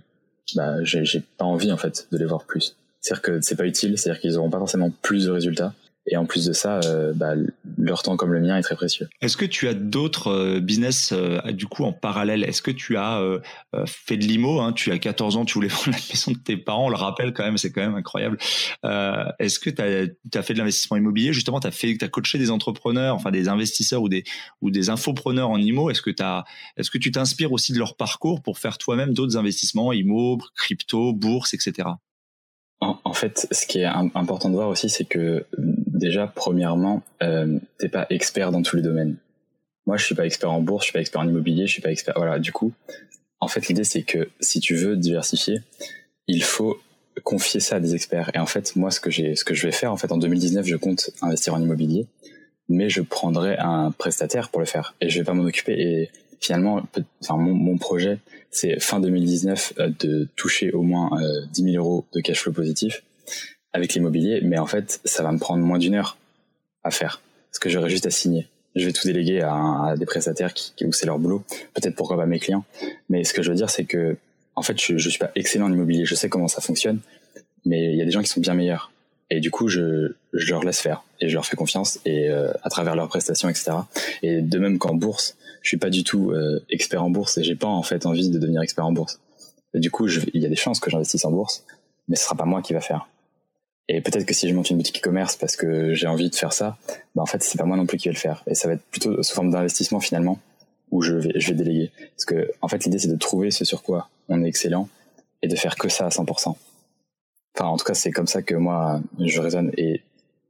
[0.56, 2.76] bah, j'ai pas envie en fait de les voir plus.
[3.02, 3.98] C'est-à-dire que c'est pas utile.
[3.98, 5.74] C'est-à-dire qu'ils auront pas forcément plus de résultats.
[6.08, 7.36] Et en plus de ça, euh, bah,
[7.80, 9.08] leur temps comme le mien est très précieux.
[9.22, 12.44] Est-ce que tu as d'autres euh, business euh, du coup en parallèle?
[12.44, 13.22] Est-ce que tu as
[13.86, 14.74] fait de l'IMO hein?
[14.74, 17.34] Tu as 14 ans, tu voulais vendre la maison de tes parents, on le rappelle
[17.34, 18.38] quand même, c'est quand même incroyable.
[18.84, 21.34] Est-ce que tu as, fait de l'investissement immobilier?
[21.34, 24.24] Justement, tu as, as coaché des entrepreneurs, enfin des investisseurs ou des,
[24.62, 25.90] ou des infopreneurs en IMO.
[25.90, 26.12] Est-ce que,
[26.78, 31.14] est-ce que tu t'inspires aussi de leur parcours pour faire toi-même d'autres investissements, IMO, crypto,
[31.14, 31.90] bourse, etc.
[32.82, 37.90] En, fait, ce qui est important de voir aussi, c'est que déjà, premièrement, euh, t'es
[37.90, 39.18] pas expert dans tous les domaines.
[39.86, 41.82] Moi, je suis pas expert en bourse, je suis pas expert en immobilier, je suis
[41.82, 42.14] pas expert.
[42.16, 42.72] Voilà, du coup,
[43.42, 45.62] en fait, l'idée c'est que si tu veux diversifier,
[46.28, 46.80] il faut
[47.24, 48.32] confier ça à des experts.
[48.34, 50.18] Et en fait, moi, ce que j'ai, ce que je vais faire, en fait, en
[50.18, 52.08] 2019, je compte investir en immobilier,
[52.70, 56.10] mais je prendrai un prestataire pour le faire et je vais pas m'en occuper.
[56.40, 56.82] Finalement,
[57.30, 58.20] mon, projet,
[58.52, 61.10] c'est fin 2019 euh, de toucher au moins
[61.52, 63.04] 10 euh, 000 euros de cash flow positif
[63.74, 66.18] avec l'immobilier, mais en fait, ça va me prendre moins d'une heure
[66.84, 67.22] à faire,
[67.52, 68.48] parce que j'aurai juste à signer.
[68.76, 72.26] Je vais tout déléguer à, des prestataires qui, où c'est leur boulot, peut-être pourquoi pas
[72.26, 72.66] mes clients.
[73.10, 74.18] Mais ce que je veux dire, c'est que,
[74.56, 76.06] en fait, je, je suis pas excellent en immobilier.
[76.06, 77.00] Je sais comment ça fonctionne,
[77.66, 78.92] mais il y a des gens qui sont bien meilleurs.
[79.32, 82.52] Et du coup, je, je leur laisse faire et je leur fais confiance et euh,
[82.64, 83.72] à travers leurs prestations, etc.
[84.24, 85.38] Et de même qu'en bourse,
[85.70, 88.32] je suis pas du tout euh, expert en bourse et j'ai pas en fait envie
[88.32, 89.20] de devenir expert en bourse.
[89.76, 91.64] Du coup, il y a des chances que j'investisse en bourse,
[92.08, 93.08] mais ce sera pas moi qui va faire.
[93.88, 96.54] Et peut-être que si je monte une boutique e-commerce parce que j'ai envie de faire
[96.54, 96.80] ça,
[97.14, 98.44] bah en fait c'est pas moi non plus qui vais le faire.
[98.48, 100.40] Et ça va être plutôt sous forme d'investissement finalement
[100.90, 101.92] où je vais je vais déléguer.
[102.16, 104.90] Parce que en fait l'idée c'est de trouver ce sur quoi on est excellent
[105.44, 106.56] et de faire que ça à 100%.
[107.56, 109.72] Enfin en tout cas c'est comme ça que moi je raisonne.
[109.78, 110.02] Et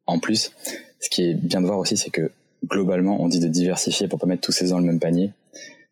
[0.05, 0.53] en plus,
[1.01, 2.31] ce qui est bien de voir aussi c'est que
[2.65, 5.31] globalement on dit de diversifier pour pas mettre tous ses œufs dans le même panier.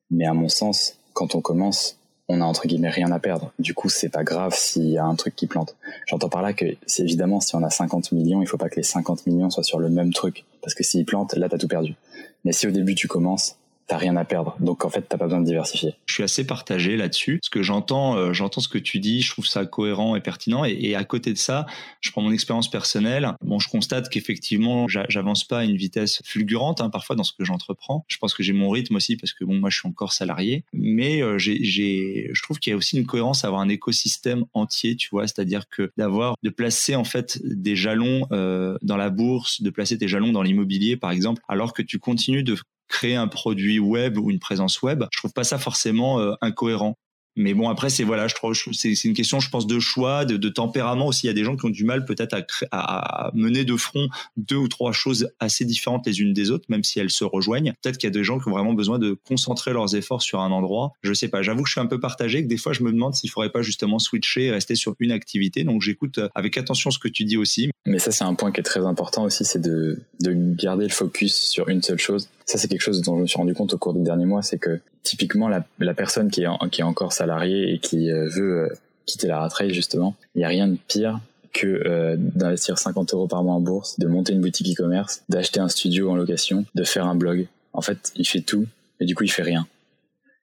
[0.10, 1.98] Mais à mon sens, quand on commence,
[2.30, 3.52] on a entre guillemets rien à perdre.
[3.60, 5.76] Du coup, c'est pas grave s'il y a un truc qui plante.
[6.08, 8.76] J'entends par là que c'est évidemment si on a 50 millions, il faut pas que
[8.76, 11.68] les 50 millions soient sur le même truc parce que s'il plante, là t'as tout
[11.68, 11.96] perdu.
[12.44, 13.58] Mais si au début tu commences,
[13.88, 14.56] t'as rien à perdre.
[14.60, 15.94] Donc en fait, t'as pas besoin de diversifier.
[16.06, 17.40] Je suis assez partagé là-dessus.
[17.42, 19.22] Ce que j'entends, euh, j'entends ce que tu dis.
[19.22, 20.66] Je trouve ça cohérent et pertinent.
[20.66, 21.66] Et, à côté de ça,
[22.02, 23.34] je prends mon expérience personnelle.
[23.42, 27.46] Bon, je constate qu'effectivement, j'avance pas à une vitesse fulgurante hein, parfois dans ce que
[27.46, 28.04] j'entreprends.
[28.08, 30.64] Je pense que j'ai mon rythme aussi parce que bon, moi, je suis encore salarié.
[30.74, 34.46] Mais euh, j'ai, je trouve qu'il y a aussi une cohérence à avoir un écosystème
[34.54, 39.10] entier, tu vois, c'est-à-dire que d'avoir, de placer en fait des jalons euh, dans la
[39.10, 42.58] bourse, de placer tes jalons dans l'immobilier, par exemple, alors que tu continues de
[42.88, 46.98] créer un produit web ou une présence web, je trouve pas ça forcément euh, incohérent.
[47.38, 50.50] Mais bon, après, c'est voilà, je trouve, c'est une question, je pense, de choix, de,
[50.50, 51.28] tempérament aussi.
[51.28, 52.36] Il y a des gens qui ont du mal peut-être
[52.72, 54.08] à, mener de front
[54.38, 57.74] deux ou trois choses assez différentes les unes des autres, même si elles se rejoignent.
[57.82, 60.42] Peut-être qu'il y a des gens qui ont vraiment besoin de concentrer leurs efforts sur
[60.42, 60.94] un endroit.
[61.02, 61.44] Je sais pas.
[61.44, 63.52] J'avoue que je suis un peu partagé, que des fois, je me demande s'il faudrait
[63.52, 65.64] pas justement switcher et rester sur une activité.
[65.64, 67.70] Donc, j'écoute avec attention ce que tu dis aussi.
[67.86, 70.92] Mais ça, c'est un point qui est très important aussi, c'est de, de garder le
[70.92, 72.30] focus sur une seule chose.
[72.46, 74.42] Ça, c'est quelque chose dont je me suis rendu compte au cours des derniers mois,
[74.42, 78.70] c'est que typiquement la, personne qui est, encore salariée et qui euh, veut euh,
[79.06, 81.20] quitter la rat race justement, il n'y a rien de pire
[81.54, 85.62] que euh, d'investir 50 euros par mois en bourse, de monter une boutique e-commerce, d'acheter
[85.62, 87.48] un studio en location, de faire un blog.
[87.72, 88.66] En fait, il fait tout,
[89.00, 89.66] mais du coup, il fait rien.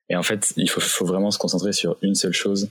[0.09, 2.69] Et en fait, il faut, vraiment se concentrer sur une seule chose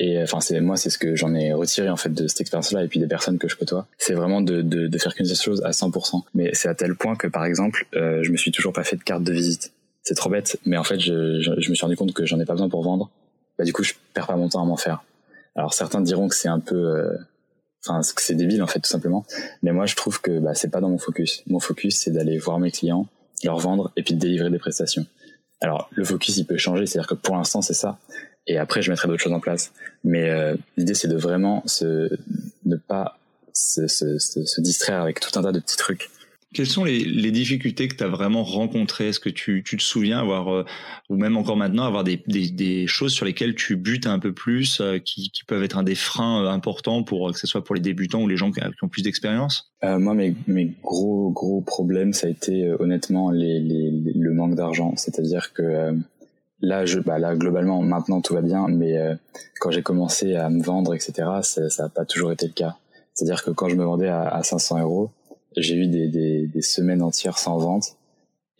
[0.00, 2.84] et enfin, c'est moi, c'est ce que j'en ai retiré en fait de cette expérience-là
[2.84, 3.88] et puis des personnes que je côtoie.
[3.98, 6.22] C'est vraiment de faire qu'une seule chose à 100%.
[6.34, 8.94] Mais c'est à tel point que par exemple, euh, je me suis toujours pas fait
[8.94, 9.72] de carte de visite.
[10.02, 12.54] C'est trop bête, mais en fait, je, me suis rendu compte que j'en ai pas
[12.54, 13.10] besoin pour vendre.
[13.58, 15.02] Bah du coup, je perds pas mon temps à m'en faire.
[15.54, 17.16] Alors certains diront que c'est un peu, euh,
[17.86, 19.26] enfin, que c'est débile en fait tout simplement.
[19.62, 21.42] Mais moi, je trouve que bah, c'est pas dans mon focus.
[21.46, 23.06] Mon focus, c'est d'aller voir mes clients,
[23.44, 25.06] leur vendre et puis de délivrer des prestations.
[25.60, 26.86] Alors le focus, il peut changer.
[26.86, 27.98] C'est-à-dire que pour l'instant, c'est ça
[28.48, 29.72] et après je mettrai d'autres choses en place.
[30.02, 32.10] Mais euh, l'idée c'est de vraiment se,
[32.64, 33.18] ne pas
[33.52, 36.10] se, se, se, distraire avec tout un tas de petits trucs.
[36.54, 39.08] Quelles sont les, difficultés que tu as vraiment rencontrées?
[39.08, 40.64] Est-ce que tu, te souviens avoir, euh,
[41.10, 44.98] ou même encore maintenant, avoir des, choses sur lesquelles tu butes un peu plus, euh,
[44.98, 48.28] qui, peuvent être un des freins importants pour que ce soit pour les débutants ou
[48.28, 49.72] les gens qui, ont plus d'expérience?
[49.82, 50.34] Moi, mes,
[50.82, 54.94] gros gros problèmes, ça a été honnêtement le manque d'argent.
[54.96, 55.94] C'est-à-dire que
[56.60, 59.14] bah là, globalement, maintenant tout va bien, mais euh,
[59.60, 62.76] quand j'ai commencé à me vendre, etc., ça n'a pas toujours été le cas.
[63.14, 65.10] C'est-à-dire que quand je me vendais à, à 500 euros,
[65.60, 67.96] j'ai eu des, semaines entières sans vente.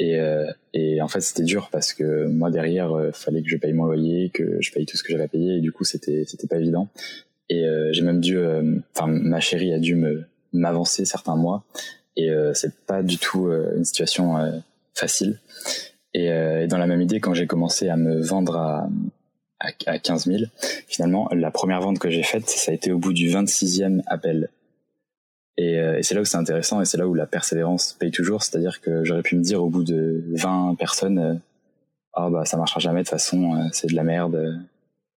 [0.01, 3.57] Et, euh, et en fait, c'était dur parce que moi, derrière, euh, fallait que je
[3.57, 6.25] paye mon loyer, que je paye tout ce que j'avais payé, et du coup, c'était
[6.27, 6.89] c'était pas évident.
[7.51, 8.39] Et j'ai même dû,
[8.95, 11.65] enfin, ma chérie a dû me m'avancer certains mois,
[12.15, 14.35] et c'est pas du tout une situation
[14.95, 15.39] facile.
[16.17, 18.89] Euh, et, dans la même idée, quand j'ai commencé à me vendre à,
[19.61, 20.43] à, 15 000,
[20.87, 24.51] finalement, la première vente que j'ai faite, ça a été au bout du 26e appel.
[25.59, 28.11] Et, euh, et c'est là où c'est intéressant et c'est là où la persévérance paye
[28.11, 28.43] toujours.
[28.43, 31.35] C'est-à-dire que j'aurais pu me dire au bout de 20 personnes, euh,
[32.15, 34.59] ah bah ça marchera jamais de toute façon, c'est de la merde.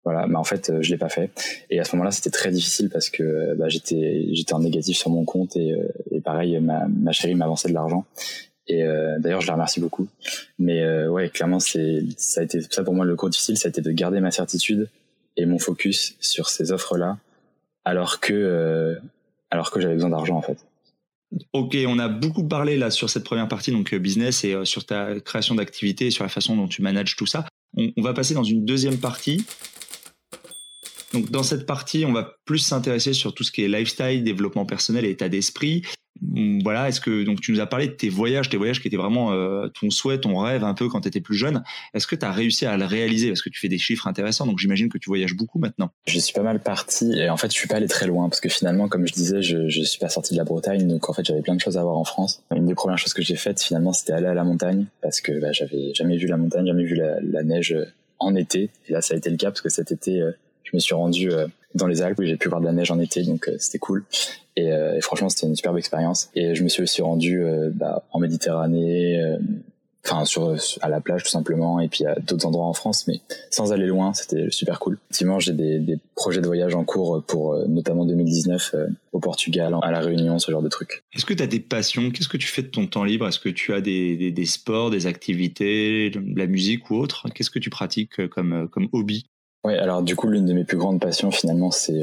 [0.03, 1.29] Voilà, mais en fait, je l'ai pas fait.
[1.69, 5.11] Et à ce moment-là, c'était très difficile parce que bah, j'étais j'étais en négatif sur
[5.11, 5.75] mon compte et,
[6.23, 8.05] pareil, ma, ma chérie m'avançait de l'argent
[8.71, 10.07] et euh, d'ailleurs, je la remercie beaucoup.
[10.57, 13.67] Mais euh, ouais, clairement, c'est ça a été ça pour moi le cours difficile, ça
[13.67, 14.89] a été de garder ma certitude
[15.35, 17.17] et mon focus sur ces offres-là,
[17.85, 18.95] alors que euh,
[19.51, 20.65] alors que j'avais besoin d'argent en fait.
[21.53, 25.19] Ok, on a beaucoup parlé là sur cette première partie, donc business et sur ta
[25.19, 27.45] création d'activité et sur la façon dont tu manages tout ça.
[27.77, 29.45] On, on va passer dans une deuxième partie.
[31.13, 34.65] Donc dans cette partie, on va plus s'intéresser sur tout ce qui est lifestyle, développement
[34.65, 35.83] personnel et état d'esprit.
[36.19, 38.87] Mm, voilà, est-ce que donc tu nous as parlé de tes voyages, tes voyages qui
[38.87, 41.63] étaient vraiment euh, ton souhait, ton rêve un peu quand tu étais plus jeune.
[41.93, 43.29] Est-ce que tu as réussi à le réaliser?
[43.29, 45.89] Parce que tu fais des chiffres intéressants donc j'imagine que tu voyages beaucoup maintenant.
[46.07, 48.41] Je suis pas mal parti et en fait je suis pas allé très loin parce
[48.41, 51.13] que finalement comme je disais je je suis pas sorti de la Bretagne donc en
[51.13, 52.43] fait j'avais plein de choses à voir en France.
[52.55, 55.39] Une des premières choses que j'ai faites finalement c'était aller à la montagne parce que
[55.39, 57.75] bah, j'avais jamais vu la montagne, jamais vu la, neige
[58.19, 60.31] en été et là ça a été le cas parce que cet été euh,
[60.71, 62.91] je me suis rendu euh, dans les Alpes où j'ai pu voir de la neige
[62.91, 64.03] en été donc c'était cool
[64.55, 66.29] et, euh, et franchement, c'était une superbe expérience.
[66.35, 69.37] Et je me suis aussi rendu euh, bah, en Méditerranée, euh,
[70.05, 70.23] enfin
[70.81, 73.85] à la plage tout simplement, et puis à d'autres endroits en France, mais sans aller
[73.85, 74.13] loin.
[74.13, 74.97] C'était super cool.
[75.05, 78.75] Effectivement, j'ai des, projets de voyage en cours pour notamment 2019
[79.11, 81.03] au Portugal, à la Réunion, ce genre de trucs.
[81.13, 82.11] Est-ce que tu as des passions?
[82.11, 83.27] Qu'est-ce que tu fais de ton temps libre?
[83.27, 87.27] Est-ce que tu as des, des, des sports, des activités, de la musique ou autre?
[87.33, 89.25] Qu'est-ce que tu pratiques comme comme hobby?
[89.63, 92.01] Ouais, alors du coup, l'une de mes plus grandes passions finalement, c'est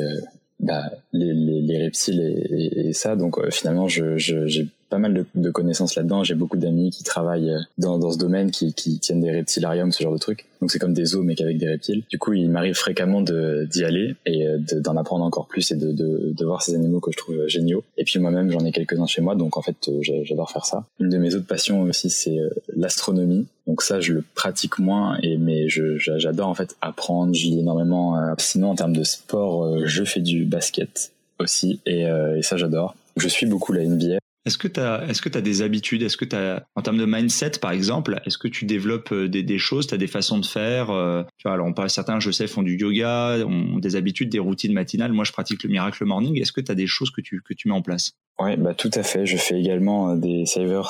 [0.60, 3.16] bah, les, les, les, reptiles et, ça.
[3.16, 6.24] Donc euh, finalement, je, je, j'ai pas mal de, connaissances là-dedans.
[6.24, 10.12] J'ai beaucoup d'amis qui travaillent euh, dans, ce domaine, qui, tiennent des reptilariums, ce genre
[10.12, 10.46] de trucs.
[10.60, 12.02] Donc c'est comme des zoos mais qu'avec des reptiles.
[12.10, 16.44] Du coup, il m'arrive fréquemment d'y aller et euh, d'en apprendre encore plus et de,
[16.44, 17.84] voir ces animaux que je trouve géniaux.
[17.98, 20.84] Et puis moi-même, j'en ai quelques-uns chez moi, donc en fait, euh, j'adore faire ça.
[20.98, 22.38] Une de mes autres passions aussi, c'est
[22.74, 23.46] l'astronomie.
[23.66, 27.34] Donc ça, je le pratique moins, et mais j'adore en fait apprendre.
[27.34, 28.16] Je lis énormément.
[28.38, 32.06] Sinon, en termes de sport, je fais du basket aussi, et
[32.40, 32.94] ça, j'adore.
[33.16, 34.18] Je suis beaucoup la NBA.
[34.48, 36.02] Est-ce que tu as, des habitudes?
[36.02, 39.58] Est-ce que tu en termes de mindset, par exemple, est-ce que tu développes euh, des,
[39.58, 43.44] choses Tu as des façons de faire euh, Alors, certains, je sais, font du yoga,
[43.46, 45.12] ont des habitudes, des routines matinales.
[45.12, 46.40] Moi, je pratique le miracle morning.
[46.40, 48.12] Est-ce que tu as des choses que tu, que tu mets en place?
[48.38, 49.26] Oui, bah, tout à fait.
[49.26, 50.88] Je fais également euh, des savers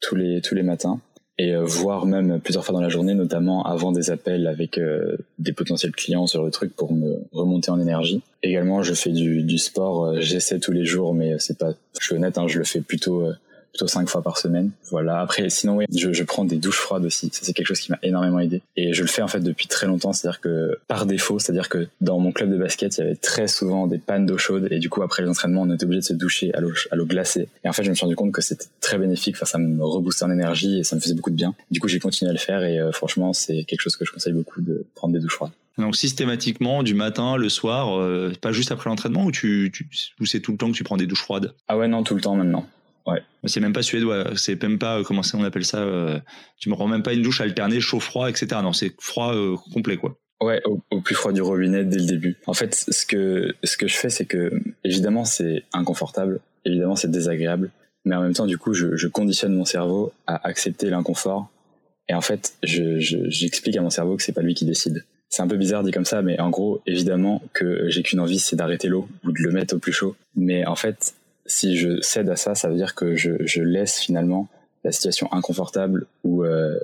[0.00, 1.00] tous les, tous les matins
[1.38, 5.16] et euh, voir même plusieurs fois dans la journée, notamment avant des appels avec euh,
[5.38, 8.22] des potentiels clients sur le truc pour me remonter en énergie.
[8.42, 12.06] Également, je fais du, du sport, euh, j'essaie tous les jours, mais c'est pas, je
[12.06, 13.26] suis honnête, hein, je le fais plutôt
[13.74, 14.70] plutôt cinq fois par semaine.
[14.90, 15.20] Voilà.
[15.20, 17.28] Après, sinon, oui, je, je prends des douches froides aussi.
[17.32, 18.62] Ça, c'est quelque chose qui m'a énormément aidé.
[18.76, 20.12] Et je le fais en fait depuis très longtemps.
[20.12, 23.48] C'est-à-dire que par défaut, c'est-à-dire que dans mon club de basket, il y avait très
[23.48, 24.68] souvent des pannes d'eau chaude.
[24.70, 27.48] Et du coup, après les entraînements, on était obligé de se doucher à l'eau, glacée.
[27.64, 29.34] Et en fait, je me suis rendu compte que c'était très bénéfique.
[29.36, 31.54] Enfin, ça me reboostait en énergie et ça me faisait beaucoup de bien.
[31.72, 34.12] Du coup, j'ai continué à le faire et euh, franchement, c'est quelque chose que je
[34.12, 35.50] conseille beaucoup de prendre des douches froides.
[35.76, 39.88] Donc systématiquement du matin, le soir, euh, pas juste après l'entraînement ou tu, tu
[40.20, 41.52] ou c'est tout le temps que tu prends des douches froides?
[41.66, 42.64] Ah ouais non tout le temps maintenant.
[43.06, 43.22] Ouais.
[43.44, 45.78] C'est même pas suédois, c'est même pas euh, comment on appelle ça.
[45.78, 46.18] Euh,
[46.58, 48.46] tu me rends même pas une douche alternée chaud-froid, etc.
[48.62, 50.16] Non, c'est froid euh, complet quoi.
[50.40, 52.36] Ouais, au, plus froid du robinet dès le début.
[52.46, 54.52] En fait, ce que ce que je fais, c'est que
[54.84, 57.70] évidemment c'est inconfortable, évidemment c'est désagréable,
[58.04, 61.50] mais en même temps du coup je, je conditionne mon cerveau à accepter l'inconfort.
[62.08, 65.04] Et en fait, j'explique je, à mon cerveau que c'est pas lui qui décide.
[65.30, 68.38] C'est un peu bizarre dit comme ça, mais en gros, évidemment que j'ai qu'une envie,
[68.38, 70.14] c'est d'arrêter l'eau ou de le mettre au plus chaud.
[70.36, 71.14] Mais en fait,
[71.46, 74.48] si je cède à ça, ça veut dire que je, je laisse finalement
[74.84, 76.78] la situation inconfortable ou euh,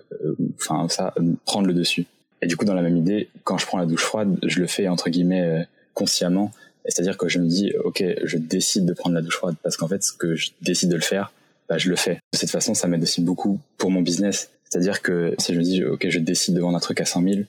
[0.56, 2.06] enfin ça prendre le dessus.
[2.42, 4.66] Et du coup, dans la même idée, quand je prends la douche froide, je le
[4.66, 5.62] fais entre guillemets euh,
[5.94, 6.50] consciemment.
[6.86, 9.86] C'est-à-dire que je me dis, ok, je décide de prendre la douche froide parce qu'en
[9.86, 11.32] fait, ce que je décide de le faire,
[11.68, 12.20] bah, je le fais.
[12.32, 14.50] De cette façon, ça m'aide aussi beaucoup pour mon business.
[14.64, 17.22] C'est-à-dire que si je me dis, ok, je décide de vendre un truc à 100
[17.22, 17.40] 000,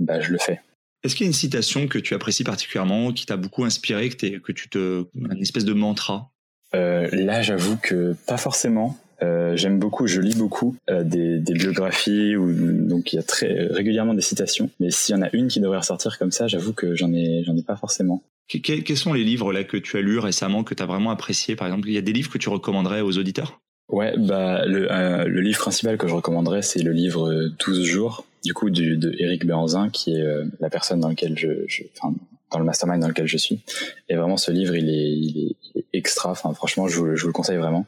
[0.00, 0.60] bah, je le fais.
[1.04, 4.38] Est-ce qu'il y a une citation que tu apprécies particulièrement, qui t'a beaucoup inspiré, que,
[4.38, 6.31] que tu te, une espèce de mantra?
[6.74, 8.96] Euh, là, j'avoue que pas forcément.
[9.22, 13.22] Euh, j'aime beaucoup, je lis beaucoup euh, des, des, biographies où donc il y a
[13.22, 14.68] très régulièrement des citations.
[14.80, 17.44] Mais s'il y en a une qui devrait ressortir comme ça, j'avoue que j'en ai
[17.46, 18.24] j'en ai pas forcément.
[18.48, 21.54] quels sont les livres là que tu as lus récemment que tu as vraiment apprécié?
[21.54, 23.60] Par exemple, il y a des livres que tu recommanderais aux auditeurs?
[23.88, 28.24] Ouais, bah le, euh, le livre principal que je recommanderais, c'est le livre 12 jours
[28.44, 31.84] du coup du, de Eric Béanzin, qui est euh, la personne dans laquelle je, je
[31.96, 32.14] enfin,
[32.52, 33.60] dans le mastermind dans lequel je suis.
[34.08, 35.56] Et vraiment, ce livre, il est,
[35.92, 36.34] extra.
[36.34, 37.86] Franchement, je vous, le conseille vraiment.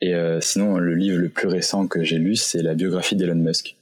[0.00, 3.36] Et euh, sinon, le livre le plus récent que j'ai lu, c'est la biographie d'Elon
[3.36, 3.76] Musk.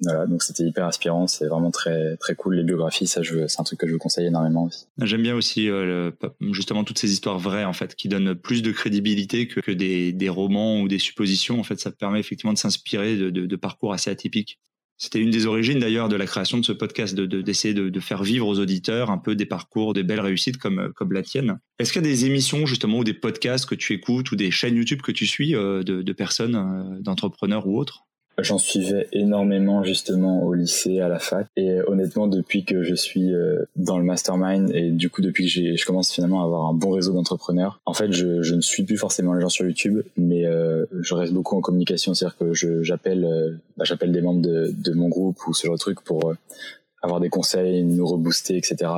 [0.00, 3.64] Voilà, donc c'était hyper inspirant, c'est vraiment très très cool les biographies, ça c'est un
[3.64, 4.86] truc que je vous conseille énormément aussi.
[5.00, 6.10] J'aime bien aussi euh,
[6.52, 10.80] justement toutes ces histoires vraies en fait, qui donnent plus de crédibilité que, des, romans
[10.80, 11.60] ou des suppositions.
[11.60, 14.58] En fait, ça permet effectivement de s'inspirer de, parcours assez atypiques.
[14.96, 18.46] C'était une des origines d'ailleurs de la création de ce podcast, d'essayer de, faire vivre
[18.46, 21.58] aux auditeurs un peu des parcours, des belles réussites comme, comme la tienne.
[21.78, 24.50] Est-ce qu'il y a des émissions justement ou des podcasts que tu écoutes ou des
[24.50, 28.04] chaînes YouTube que tu suis euh, de, de personnes, euh, d'entrepreneurs ou autres?
[28.38, 31.46] J'en suivais énormément justement au lycée, à la fac.
[31.56, 35.76] Et honnêtement, depuis que je suis euh, dans le mastermind et du coup depuis que
[35.76, 38.82] je commence finalement à avoir un bon réseau d'entrepreneurs, en fait, je, je, ne suis
[38.82, 42.14] plus forcément les gens sur YouTube, mais euh, je reste beaucoup en communication.
[42.14, 45.76] C'est-à-dire que j'appelle euh, bah, j'appelle des membres de, de, mon groupe ou ce genre
[45.76, 46.34] de truc pour euh,
[47.02, 48.90] avoir des conseils, nous rebooster, etc.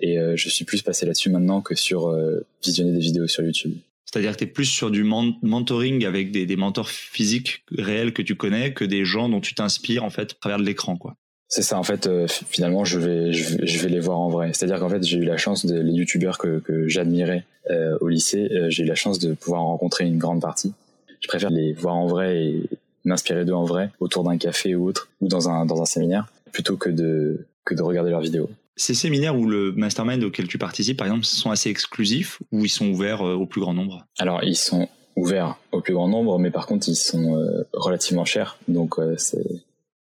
[0.00, 2.16] Et je suis plus passé là-dessus maintenant que sur
[2.62, 3.74] visionner des vidéos sur YouTube.
[4.10, 8.22] C'est-à-dire que tu es plus sur du mentoring avec des, des, mentors physiques réels que
[8.22, 10.98] tu connais que des gens dont tu t'inspires en fait à travers l'écran.
[11.46, 14.50] C'est ça en fait euh, finalement je vais, je vais, les voir en vrai.
[14.52, 18.08] C'est-à-dire qu'en fait j'ai eu la chance de les youtubeurs que, que j'admirais euh, au
[18.08, 20.72] lycée, euh, j'ai eu la chance de pouvoir en rencontrer une grande partie.
[21.20, 22.62] Je préfère les voir en vrai et
[23.04, 26.26] m'inspirer d'eux en vrai autour d'un café ou autre ou dans un dans un séminaire
[26.50, 28.50] plutôt que de que de regarder leurs vidéos.
[28.80, 32.70] Ces séminaires ou le mastermind auquel tu participes, par exemple, sont assez exclusifs ou ils
[32.70, 34.06] sont ouverts euh, au plus grand nombre?
[34.18, 38.24] Alors, ils sont ouverts au plus grand nombre, mais par contre, ils sont euh, relativement
[38.24, 38.56] chers.
[38.68, 39.44] Donc, euh, c'est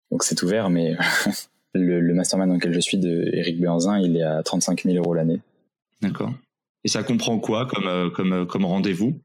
[0.10, 0.96] donc c'est ouvert, mais
[1.76, 4.98] le, le, mastermind dans lequel je suis de Eric Benzin, il est à 35 000
[4.98, 5.40] euros l'année.
[6.02, 6.34] D'accord.
[6.84, 9.20] Et ça comprend quoi comme, comme, comme rendez-vous?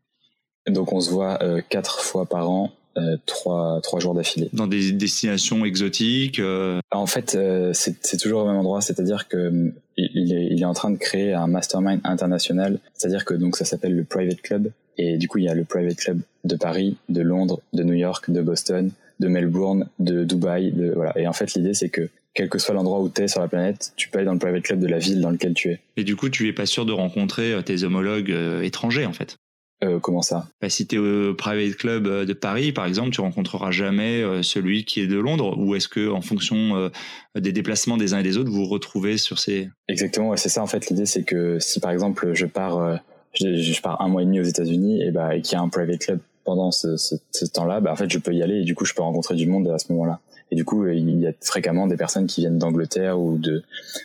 [0.67, 1.39] Donc, on se voit
[1.71, 4.49] quatre fois par an euh, trois, trois jours d'affilée.
[4.53, 6.81] Dans des destinations exotiques euh...
[6.91, 10.75] En fait, euh, c'est toujours au même endroit, c'est-à-dire que il est, il est en
[10.75, 14.71] train de créer un mastermind international, c'est-à-dire que donc ça s'appelle le Private Club.
[14.97, 17.95] Et du coup, il y a le private club de Paris, de Londres, de New
[17.95, 21.17] York, de Boston, de Melbourne, de Dubaï, de voilà.
[21.17, 23.49] Et en fait, l'idée c'est que quel que soit l'endroit où tu es sur la
[23.49, 25.81] planète, tu peux aller dans le private club de la ville dans lequel tu es.
[25.97, 29.37] Et du coup, tu es pas sûr de rencontrer tes homologues étrangers en fait.
[29.85, 30.49] Euh, comment ça?
[30.61, 34.85] Bah, Si tu es au private club de Paris, par exemple, tu rencontreras jamais celui
[34.85, 36.91] qui est de Londres, ou est-ce que en fonction
[37.37, 40.63] des déplacements des uns et des autres, vous vous retrouvez sur ces Exactement, c'est ça
[40.63, 40.89] en fait.
[40.89, 43.01] L'idée, c'est que si par exemple je pars,
[43.35, 45.69] je, pars un mois et demi aux États-Unis, et bah, et qu'il y a un
[45.69, 46.19] private club
[46.49, 48.95] pendant ce, ce, temps-là, bah, en fait, je peux y aller et du coup, je
[48.95, 50.21] peux rencontrer du monde à ce moment-là.
[50.51, 53.63] Et du coup, il y a fréquemment des personnes qui viennent d'Angleterre ou de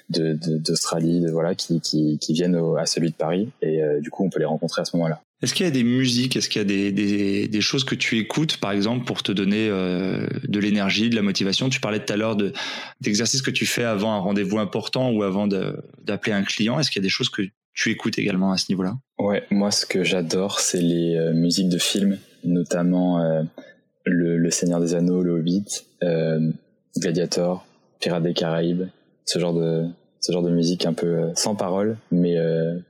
[0.09, 3.49] d'Australie, de, voilà, qui, qui, qui viennent à celui de Paris.
[3.61, 5.21] Et euh, du coup, on peut les rencontrer à ce moment-là.
[5.43, 8.55] Est-ce qu'il y a des musiques, est-ce qu'il y a des, choses que tu écoutes,
[8.57, 11.67] par exemple, pour te donner euh, de l'énergie, de la motivation?
[11.67, 12.37] Tu parlais tout à l'heure
[13.01, 16.79] d'exercices que tu fais avant un rendez-vous important ou avant d'appeler un client.
[16.79, 17.41] Est-ce qu'il y a des choses que
[17.73, 18.95] tu écoutes également à ce niveau-là?
[19.19, 23.43] Ouais, moi, ce que j'adore, c'est les euh, musiques de films notamment euh,
[24.05, 25.65] le, Seigneur des Anneaux, le Hobbit,
[26.97, 27.65] Gladiator,
[27.99, 28.83] Pirates des Caraïbes,
[29.25, 29.87] ce genre de
[30.21, 32.37] ce genre de musique un peu sans parole, mais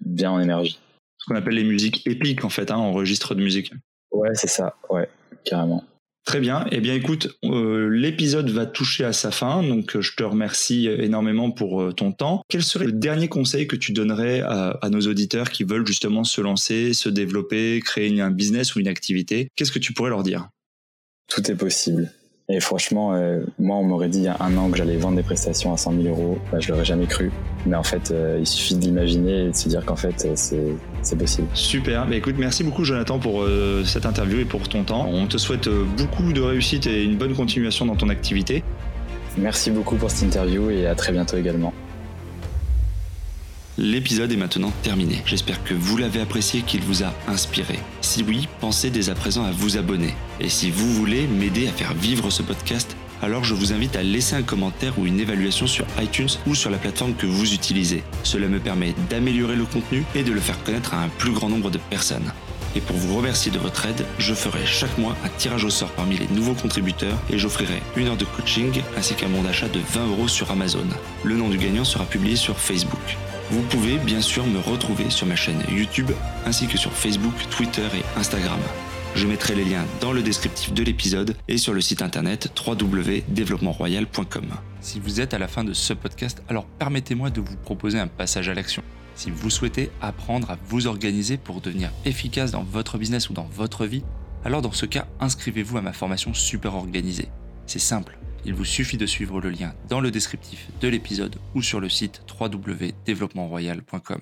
[0.01, 0.79] bien en énergie.
[1.23, 3.71] Ce qu'on appelle les musiques épiques en fait, hein, en registre de musique.
[4.11, 5.07] Ouais, c'est ça, ouais,
[5.45, 5.85] carrément.
[6.25, 6.65] Très bien.
[6.71, 10.87] Eh bien, écoute, euh, l'épisode va toucher à sa fin, donc euh, je te remercie
[10.87, 12.43] énormément pour euh, ton temps.
[12.47, 16.41] Quel serait le dernier conseil que tu donnerais à, nos auditeurs qui veulent justement se
[16.41, 19.49] lancer, se développer, créer un business ou une activité?
[19.55, 20.49] Qu'est-ce que tu pourrais leur dire?
[21.27, 22.11] Tout est possible.
[22.49, 25.15] Et franchement, euh, moi, on m'aurait dit il y a un an que j'allais vendre
[25.15, 26.37] des prestations à 100 000 euros.
[26.51, 27.31] Bah, je l'aurais jamais cru.
[27.65, 30.75] Mais en fait, euh, il suffit de l'imaginer et de se dire qu'en fait, euh,
[31.01, 31.47] c'est possible.
[31.53, 32.05] Super.
[32.05, 33.45] Mais écoute, merci beaucoup, Jonathan, pour
[33.85, 35.07] cette interview et pour ton temps.
[35.09, 38.63] On te souhaite beaucoup de réussite et une bonne continuation dans ton activité.
[39.37, 41.73] Merci beaucoup pour cette interview et à très bientôt également.
[43.79, 45.23] L'épisode est maintenant terminé.
[45.25, 47.79] J'espère que vous l'avez apprécié, qu'il vous a inspiré.
[48.01, 50.13] Si oui, pensez dès à présent à vous abonner.
[50.39, 54.03] Et si vous voulez m'aider à faire vivre ce podcast, alors je vous invite à
[54.03, 58.03] laisser un commentaire ou une évaluation sur iTunes ou sur la plateforme que vous utilisez.
[58.21, 61.49] Cela me permet d'améliorer le contenu et de le faire connaître à un plus grand
[61.49, 62.31] nombre de personnes.
[62.75, 65.91] Et pour vous remercier de votre aide, je ferai chaque mois un tirage au sort
[65.91, 69.79] parmi les nouveaux contributeurs et j'offrirai une heure de coaching ainsi qu'un bon d'achat de
[69.79, 70.85] 20 euros sur Amazon.
[71.23, 73.17] Le nom du gagnant sera publié sur Facebook.
[73.53, 76.09] Vous pouvez bien sûr me retrouver sur ma chaîne YouTube
[76.43, 78.59] ainsi que sur Facebook, Twitter et Instagram.
[79.13, 84.45] Je mettrai les liens dans le descriptif de l'épisode et sur le site internet www.développementroyal.com.
[84.81, 88.07] Si vous êtes à la fin de ce podcast, alors permettez-moi de vous proposer un
[88.07, 88.81] passage à l'action.
[89.13, 93.47] Si vous souhaitez apprendre à vous organiser pour devenir efficace dans votre business ou dans
[93.53, 94.01] votre vie,
[94.43, 97.27] alors dans ce cas, inscrivez-vous à ma formation super organisée.
[97.67, 101.61] C'est simple il vous suffit de suivre le lien dans le descriptif de l'épisode ou
[101.61, 104.21] sur le site www.développementroyal.com.